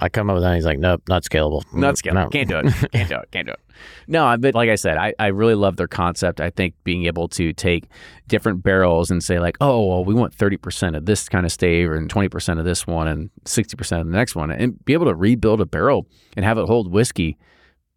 [0.00, 0.54] I come up with that.
[0.54, 1.62] He's like, nope, not scalable.
[1.74, 2.14] Not mm, scalable.
[2.14, 2.28] No.
[2.30, 2.92] Can't do it.
[2.92, 3.30] Can't do it.
[3.30, 3.60] Can't do it.
[4.06, 6.38] No, but like I said, I, I really love their concept.
[6.38, 7.84] I think being able to take
[8.28, 11.90] different barrels and say like, oh, well, we want 30% of this kind of stave
[11.92, 15.14] and 20% of this one and 60% of the next one and be able to
[15.14, 17.38] rebuild a barrel and have it hold whiskey,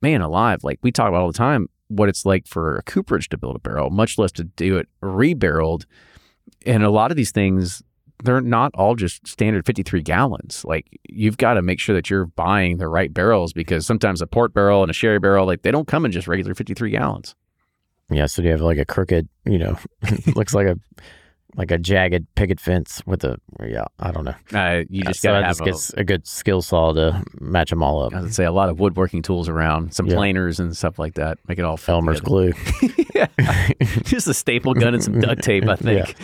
[0.01, 0.63] man alive.
[0.63, 3.55] Like we talk about all the time what it's like for a cooperage to build
[3.55, 5.85] a barrel, much less to do it rebarreled.
[6.65, 7.83] And a lot of these things,
[8.23, 10.63] they're not all just standard 53 gallons.
[10.65, 14.27] Like you've got to make sure that you're buying the right barrels because sometimes a
[14.27, 17.35] port barrel and a sherry barrel, like they don't come in just regular 53 gallons.
[18.09, 19.77] Yeah, so do you have like a crooked, you know,
[20.35, 20.77] looks like a
[21.55, 24.33] like a jagged picket fence with a yeah, I don't know.
[24.51, 27.69] Uh, you just so got to have just a, a good skill saw to match
[27.69, 28.13] them all up.
[28.15, 30.15] I would say a lot of woodworking tools around, some Yeah.
[30.15, 31.37] planers and stuff like that.
[31.47, 32.53] Make it all fit Elmer's together.
[32.53, 32.95] glue.
[33.13, 33.27] yeah.
[34.03, 36.15] Just a staple gun and some duct tape, I think.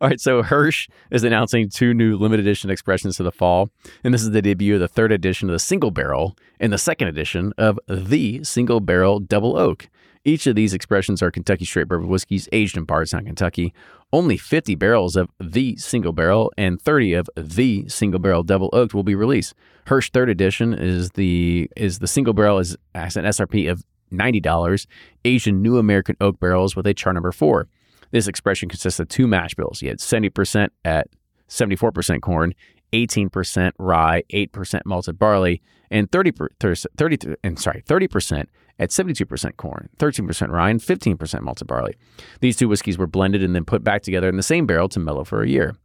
[0.00, 3.70] All right, so Hirsch is announcing two new limited edition expressions to the fall,
[4.04, 6.78] and this is the debut of the third edition of the single barrel and the
[6.78, 9.88] second edition of the single barrel double oak.
[10.24, 13.72] Each of these expressions are Kentucky straight bourbon whiskeys aged in Bardstown, Kentucky.
[14.12, 18.94] Only 50 barrels of the single barrel and 30 of the single barrel double oaked
[18.94, 19.54] will be released.
[19.86, 24.86] Hirsch third edition is the is the single barrel is an SRP of $90,
[25.24, 27.68] aged in new American oak barrels with a char number 4.
[28.10, 29.82] This expression consists of two mash bills.
[29.82, 31.08] You had 70% at
[31.48, 32.54] 74% corn,
[32.92, 38.46] 18% rye, 8% malted barley, and 30 per, 30 and sorry, 30%
[38.78, 41.94] at 72% corn, 13% rye, and 15% malted barley.
[42.40, 45.00] These two whiskeys were blended and then put back together in the same barrel to
[45.00, 45.76] mellow for a year.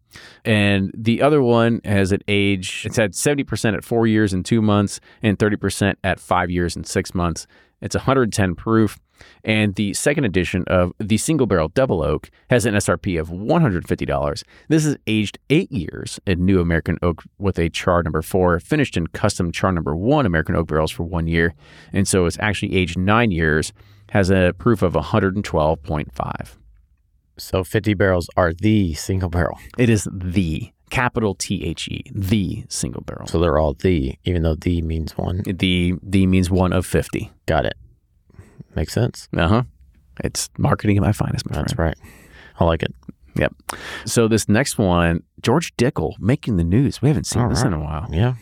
[0.45, 4.61] And the other one has an age, it's had 70% at four years and two
[4.61, 7.47] months, and 30% at five years and six months.
[7.81, 8.99] It's 110 proof.
[9.43, 14.43] And the second edition of the single barrel double oak has an SRP of $150.
[14.69, 18.97] This is aged eight years in new American oak with a char number four, finished
[18.97, 21.53] in custom char number one American oak barrels for one year.
[21.91, 23.73] And so it's actually aged nine years,
[24.11, 26.57] has a proof of 112.5.
[27.37, 29.57] So 50 barrels are the single barrel.
[29.77, 33.25] It is the capital T H E, the single barrel.
[33.25, 35.41] So they're all the, even though the means one.
[35.45, 37.31] the the means one of 50.
[37.47, 37.73] Got it.
[38.75, 39.27] Makes sense.
[39.35, 39.63] Uh huh.
[40.23, 41.95] It's marketing at my finest, my That's friend.
[41.99, 42.09] right.
[42.59, 42.93] I like it.
[43.35, 43.53] Yep.
[44.05, 47.01] So this next one, George Dickel making the news.
[47.01, 48.07] We haven't seen All this in a while.
[48.11, 48.35] Yeah.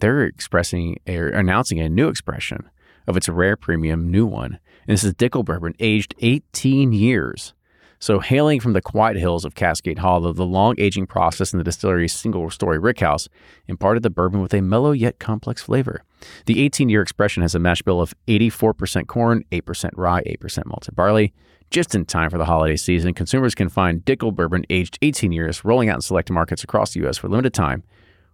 [0.00, 2.68] They're expressing or announcing a new expression
[3.06, 4.58] of its rare premium new one.
[4.86, 7.54] And this is Dickel bourbon, aged 18 years.
[8.00, 11.64] So hailing from the quiet hills of Cascade Hollow, the long aging process in the
[11.64, 13.28] distillery's single story rickhouse
[13.66, 16.02] imparted the bourbon with a mellow yet complex flavor.
[16.46, 20.94] The 18 year expression has a mash bill of 84% corn, 8% rye, 8% malted
[20.94, 21.34] barley.
[21.70, 25.64] Just in time for the holiday season, consumers can find Dickel bourbon aged 18 years
[25.64, 27.18] rolling out in select markets across the U.S.
[27.18, 27.82] for limited time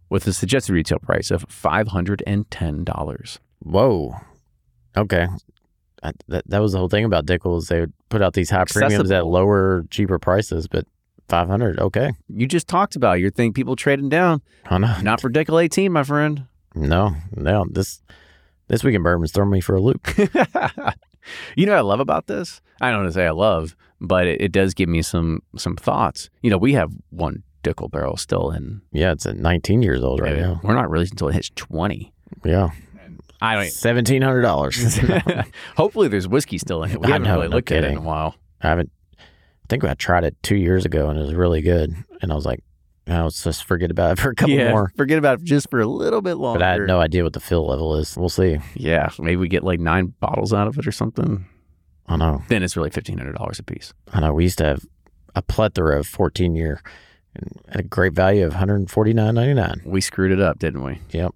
[0.09, 3.39] with a suggested retail price of $510.
[3.61, 4.15] Whoa.
[4.97, 5.27] Okay.
[6.05, 7.69] I, that, that was the whole thing about Dickels.
[7.69, 10.87] They would put out these high premiums at lower, cheaper prices, but
[11.29, 12.13] 500 okay.
[12.29, 14.43] You just talked about your thing, people trading down.
[14.67, 14.95] I know.
[15.03, 16.47] Not for Dickel 18, my friend.
[16.75, 17.65] No, no.
[17.71, 18.03] This
[18.69, 20.07] this week in bourbon's throwing me for a loop.
[21.57, 22.61] you know what I love about this?
[22.81, 25.77] I don't want to say I love, but it, it does give me some some
[25.77, 26.29] thoughts.
[26.43, 28.83] You know, we have one Dickel barrel still in.
[28.93, 30.61] Yeah, it's at 19 years old right now.
[30.63, 32.13] We're not releasing until it hits 20.
[32.45, 32.71] Yeah.
[33.41, 33.67] I don't.
[33.67, 35.53] $1,700.
[35.77, 37.01] Hopefully, there's whiskey still in it.
[37.01, 38.37] We I haven't know, really no looked at it in a while.
[38.61, 41.95] I haven't, I think I tried it two years ago and it was really good.
[42.23, 42.63] And I was like,
[43.09, 44.93] oh, let's just forget about it for a couple yeah, more.
[44.97, 46.61] forget about it just for a little bit longer.
[46.61, 48.17] But I had no idea what the fill level is.
[48.17, 48.59] We'll see.
[48.75, 51.47] Yeah, maybe we get like nine bottles out of it or something.
[52.07, 52.43] I know.
[52.49, 53.93] Then it's really fifteen hundred dollars a piece.
[54.13, 54.33] I know.
[54.33, 54.85] We used to have
[55.35, 56.81] a plethora of 14 year
[57.69, 59.85] at a great value of 149.99.
[59.85, 61.01] We screwed it up, didn't we?
[61.11, 61.35] Yep.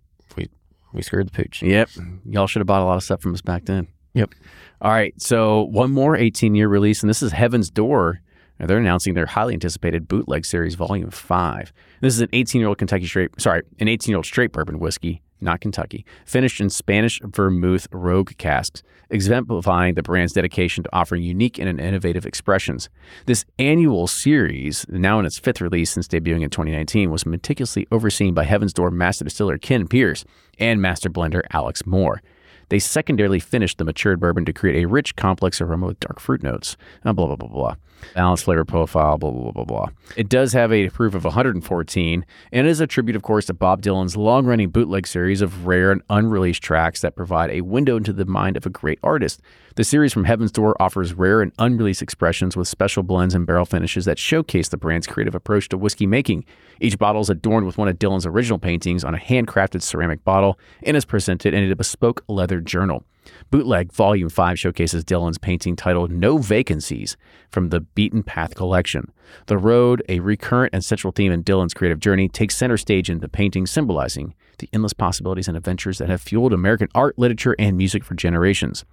[0.92, 1.62] We we screwed the pooch.
[1.62, 1.90] Yep.
[2.26, 3.88] Y'all should have bought a lot of stuff from us back then.
[4.14, 4.34] Yep.
[4.80, 5.14] All right.
[5.20, 8.20] So one more 18 year release, and this is Heaven's Door.
[8.58, 11.72] Now, they're announcing their highly anticipated bootleg series, Volume Five.
[12.00, 14.78] This is an 18 year old Kentucky straight, sorry, an 18 year old straight bourbon
[14.80, 21.22] whiskey, not Kentucky, finished in Spanish vermouth rogue casks, exemplifying the brand's dedication to offering
[21.22, 22.88] unique and innovative expressions.
[23.26, 28.34] This annual series, now in its fifth release since debuting in 2019, was meticulously overseen
[28.34, 30.24] by Heaven's Door master distiller Ken Pierce
[30.58, 32.22] and master blender Alex Moore.
[32.68, 36.42] They secondarily finished the matured bourbon to create a rich, complex aroma with dark fruit
[36.42, 36.76] notes.
[37.04, 37.74] Uh, blah, blah, blah, blah.
[38.14, 39.86] Balanced flavor profile, blah, blah, blah, blah.
[40.16, 43.82] It does have a proof of 114 and is a tribute, of course, to Bob
[43.82, 48.12] Dylan's long running bootleg series of rare and unreleased tracks that provide a window into
[48.12, 49.40] the mind of a great artist.
[49.78, 53.64] The series from Heaven's Door offers rare and unreleased expressions with special blends and barrel
[53.64, 56.44] finishes that showcase the brand's creative approach to whiskey making.
[56.80, 60.58] Each bottle is adorned with one of Dylan's original paintings on a handcrafted ceramic bottle
[60.82, 63.04] and is presented in a bespoke leather journal.
[63.50, 67.16] Bootleg Volume 5 showcases Dylan's painting titled No Vacancies
[67.50, 69.12] from the Beaten Path collection.
[69.46, 73.20] The road, a recurrent and central theme in Dylan's creative journey, takes center stage in
[73.20, 77.76] the painting, symbolizing the endless possibilities and adventures that have fueled American art, literature, and
[77.76, 78.84] music for generations.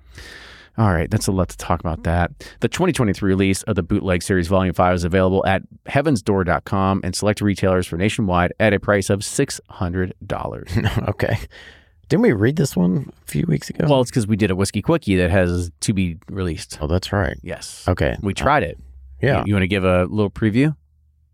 [0.78, 2.32] All right, that's a lot to talk about that.
[2.60, 7.40] The 2023 release of the Bootleg Series Volume 5 is available at heavensdoor.com and select
[7.40, 11.08] retailers for nationwide at a price of $600.
[11.10, 11.38] okay.
[12.10, 13.88] Didn't we read this one a few weeks ago?
[13.90, 16.78] well, it's because we did a Whiskey Quickie that has to be released.
[16.82, 17.38] oh, that's right.
[17.42, 17.84] Yes.
[17.88, 18.18] Okay.
[18.22, 18.78] We tried it.
[19.22, 19.40] Yeah.
[19.40, 20.76] You, you want to give a little preview?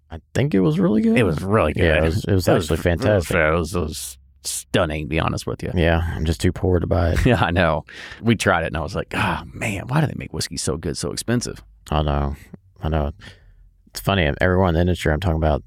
[0.09, 1.17] I think it was really good.
[1.17, 1.83] It was really good.
[1.83, 3.35] Yeah, it was, it was actually fantastic.
[3.35, 5.71] It was, it was stunning, to be honest with you.
[5.73, 7.25] Yeah, I'm just too poor to buy it.
[7.25, 7.85] Yeah, I know.
[8.21, 10.77] We tried it and I was like, oh, man, why do they make whiskey so
[10.77, 11.63] good, so expensive?
[11.89, 12.35] I know.
[12.81, 13.11] I know.
[13.87, 14.29] It's funny.
[14.41, 15.63] Everyone in the industry I'm talking about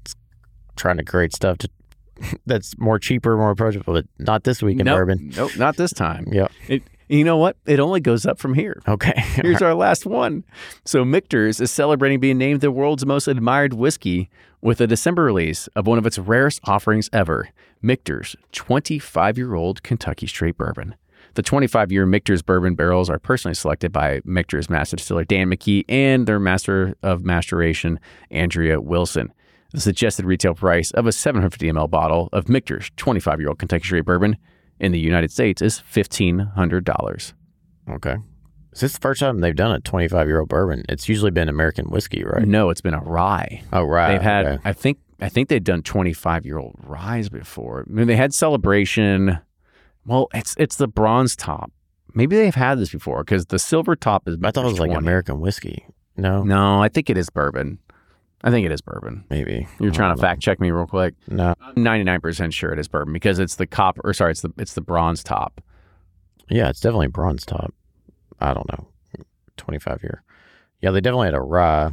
[0.75, 1.69] trying to create stuff to,
[2.45, 5.33] that's more cheaper, more approachable, but not this week in nope, bourbon.
[5.35, 6.25] Nope, not this time.
[6.67, 7.57] It, you know what?
[7.65, 8.81] It only goes up from here.
[8.87, 9.13] Okay.
[9.15, 10.43] Here's our last one.
[10.85, 14.29] So Michter's is celebrating being named the world's most admired whiskey
[14.61, 17.49] with a December release of one of its rarest offerings ever,
[17.81, 20.95] Michter's 25-year-old Kentucky Straight Bourbon.
[21.35, 26.25] The 25-year Michter's bourbon barrels are personally selected by Michter's master distiller Dan McKee and
[26.25, 27.99] their master of maturation,
[28.31, 29.31] Andrea Wilson.
[29.75, 34.37] The suggested retail price of a 750 ml bottle of Michter's 25-year-old Kentucky Straight Bourbon
[34.79, 37.33] in the United States is $1,500.
[37.91, 38.17] okay.
[38.73, 40.83] Is this the first time they've done a 25 year old bourbon?
[40.89, 42.45] It's usually been American whiskey, right?
[42.45, 43.63] No, it's been a rye.
[43.71, 44.11] Oh, right.
[44.13, 44.61] They've had, okay.
[44.65, 47.85] I think, I think they've done twenty five year old ryes before.
[47.89, 49.39] I mean, they had celebration.
[50.05, 51.71] Well, it's it's the bronze top.
[52.13, 54.35] Maybe they've had this before because the silver top is.
[54.43, 55.85] I thought it was like American whiskey.
[56.17, 57.77] No, No, I think it is bourbon.
[58.43, 59.25] I think it is bourbon.
[59.29, 59.67] maybe.
[59.79, 61.15] You're trying to fact check me real quick.
[61.27, 61.55] No.
[61.61, 64.73] I'm 99% sure it is bourbon because it's the copper or sorry, it's the it's
[64.73, 65.61] the bronze top.
[66.49, 67.73] Yeah, it's definitely bronze top.
[68.39, 68.87] I don't know.
[69.57, 70.21] 25 year.
[70.81, 71.91] Yeah, they definitely had a rye.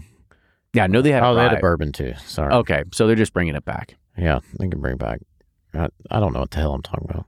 [0.75, 2.15] Yeah, I know they had oh, they had a bourbon too.
[2.27, 2.53] Sorry.
[2.53, 3.97] Okay, so they're just bringing it back.
[4.17, 5.21] Yeah, they can bring it back.
[5.75, 7.27] I, I don't know what the hell I'm talking about.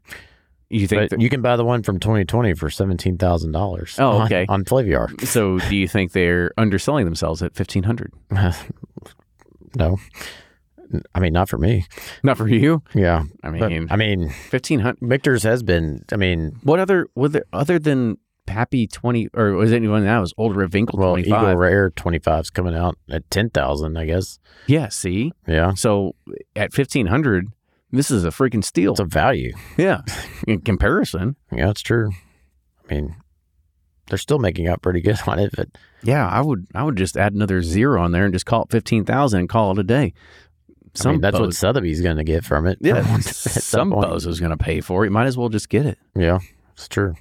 [0.75, 3.97] You think But that- you can buy the one from 2020 for seventeen thousand dollars.
[3.99, 4.45] Oh, okay.
[4.49, 5.09] On, on Flaviar.
[5.27, 5.59] so?
[5.59, 8.13] Do you think they're underselling themselves at 1500?
[9.77, 9.99] no,
[11.15, 11.87] I mean not for me.
[12.23, 12.83] Not for you.
[12.95, 14.21] Yeah, I but, mean, I mean,
[14.51, 15.01] 1500.
[15.03, 16.05] Michter's has been.
[16.13, 20.35] I mean, What other was there other than Pappy twenty or was anyone that was
[20.37, 21.57] Old Ravinkle well, twenty Eagle?
[21.57, 23.97] Rare 25 is coming out at ten thousand.
[23.97, 24.39] I guess.
[24.67, 26.15] Yeah, see, Yeah, so
[26.55, 27.49] at fifteen hundred,
[27.91, 28.93] this is a freaking steal.
[28.93, 29.53] it's a value.
[29.77, 30.03] yeah,
[30.49, 31.37] in comparison.
[31.53, 32.11] Yeah, it's true.
[32.91, 33.17] I mean,
[34.09, 35.69] they're still making out pretty good on it, but
[36.03, 38.71] Yeah, I would I would just add another zero on there and just call it
[38.71, 40.13] fifteen thousand and call it a day.
[41.05, 42.79] I mean, that's what Sotheby's going to get from it.
[42.83, 43.21] yeah, some
[43.63, 44.09] some point.
[44.09, 45.09] bozo's going to pay for it.
[45.09, 45.99] You might as well just get it.
[46.15, 46.39] Yeah,
[46.75, 47.17] it's true.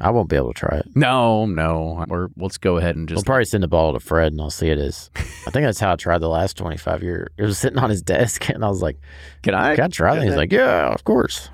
[0.00, 0.86] I won't be able to try it.
[0.94, 4.32] No, no, or let's go ahead and just I'll probably send the ball to Fred
[4.32, 5.10] and I'll see it as.
[5.16, 7.30] I think that's how I tried the last 25 year.
[7.36, 8.98] It was sitting on his desk and I was like,
[9.42, 9.74] can I?
[9.74, 10.24] can I try that?
[10.24, 11.50] He's like, yeah, of course.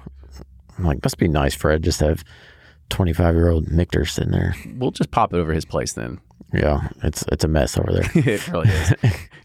[0.76, 2.24] I'm like, must be nice, Fred, just to have
[2.90, 4.54] 25 year old Michter sitting there.
[4.76, 6.20] we'll just pop it over his place then.
[6.52, 8.10] Yeah, it's it's a mess over there.
[8.14, 8.94] it really is.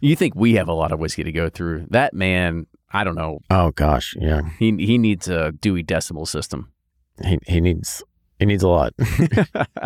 [0.02, 1.88] you think we have a lot of whiskey to go through?
[1.90, 3.40] That man, I don't know.
[3.50, 4.42] oh gosh, yeah.
[4.60, 6.72] He he needs a Dewey Decimal System.
[7.24, 8.04] He he needs
[8.40, 8.94] he needs a lot.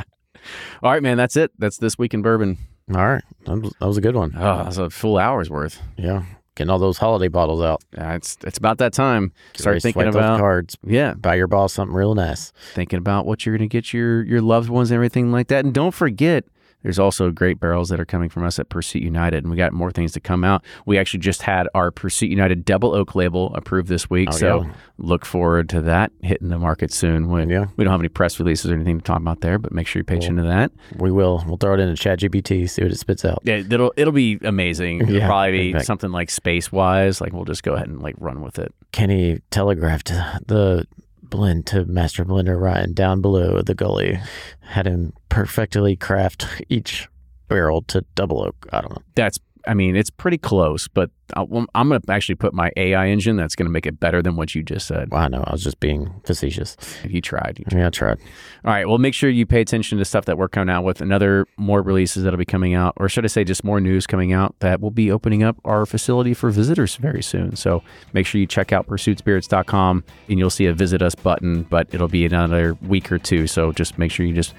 [0.81, 1.17] All right, man.
[1.17, 1.51] That's it.
[1.57, 2.57] That's this week in bourbon.
[2.93, 4.33] All right, that was, that was a good one.
[4.35, 5.81] Oh, that's a full hour's worth.
[5.97, 6.23] Yeah,
[6.55, 7.81] getting all those holiday bottles out.
[7.97, 9.31] Uh, it's it's about that time.
[9.53, 10.77] Get Start thinking about cards.
[10.85, 12.51] yeah, Buy your boss something real nice.
[12.73, 15.63] thinking about what you're going to get your your loved ones and everything like that.
[15.63, 16.43] And don't forget,
[16.83, 19.73] there's also great barrels that are coming from us at Pursuit United, and we got
[19.73, 20.63] more things to come out.
[20.85, 24.61] We actually just had our Pursuit United Double Oak label approved this week, Oh, so
[24.63, 24.73] yeah.
[24.97, 27.29] look forward to that hitting the market soon.
[27.29, 27.65] We, Yeah.
[27.77, 29.99] we don't have any press releases or anything to talk about there, but make sure
[29.99, 30.71] you pay attention to that.
[30.97, 31.43] We will.
[31.47, 33.39] We'll throw it into ChatGPT, see what it spits out.
[33.43, 35.01] Yeah, it'll it'll be amazing.
[35.01, 37.21] It'll Yeah, probably be something like space wise.
[37.21, 38.73] Like we'll just go ahead and like run with it.
[38.91, 40.07] Kenny telegraphed
[40.47, 40.85] the
[41.29, 44.19] blend to Master Blender Ryan down below the gully.
[44.61, 47.07] Had him perfectly craft each
[47.47, 48.67] barrel to double oak.
[48.71, 49.03] I don't know.
[49.15, 53.07] That's I mean it's pretty close, but uh, I, I'm gonna actually put my AI
[53.07, 55.11] engine that's gonna make it better than what you just said.
[55.11, 55.43] Well, I know.
[55.45, 56.75] I was just being facetious.
[57.07, 57.59] You tried.
[57.59, 58.19] You Yeah, I tried.
[58.65, 58.87] All right.
[58.87, 61.01] Well, make sure you pay attention to stuff that we're coming out with.
[61.01, 64.33] Another more releases that'll be coming out, or should I say, just more news coming
[64.33, 67.55] out that will be opening up our facility for visitors very soon.
[67.55, 67.83] So
[68.13, 72.07] make sure you check out pursuitspirits.com and you'll see a visit us button, but it'll
[72.07, 73.47] be another week or two.
[73.47, 74.53] So just make sure you just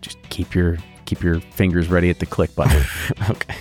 [0.00, 2.84] just keep your keep your fingers ready at the click button.
[3.30, 3.54] okay.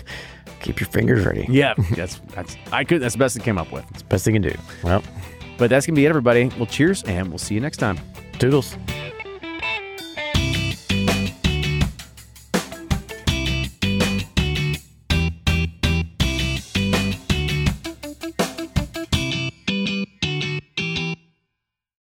[0.62, 1.46] Keep your fingers ready.
[1.50, 3.86] yeah, that's that's I could that's the best I came up with.
[3.92, 4.54] It's the best you can do.
[4.84, 5.04] Well,
[5.58, 6.52] But that's gonna be it, everybody.
[6.58, 7.98] Well, cheers, and we'll see you next time.
[8.40, 8.76] toodles.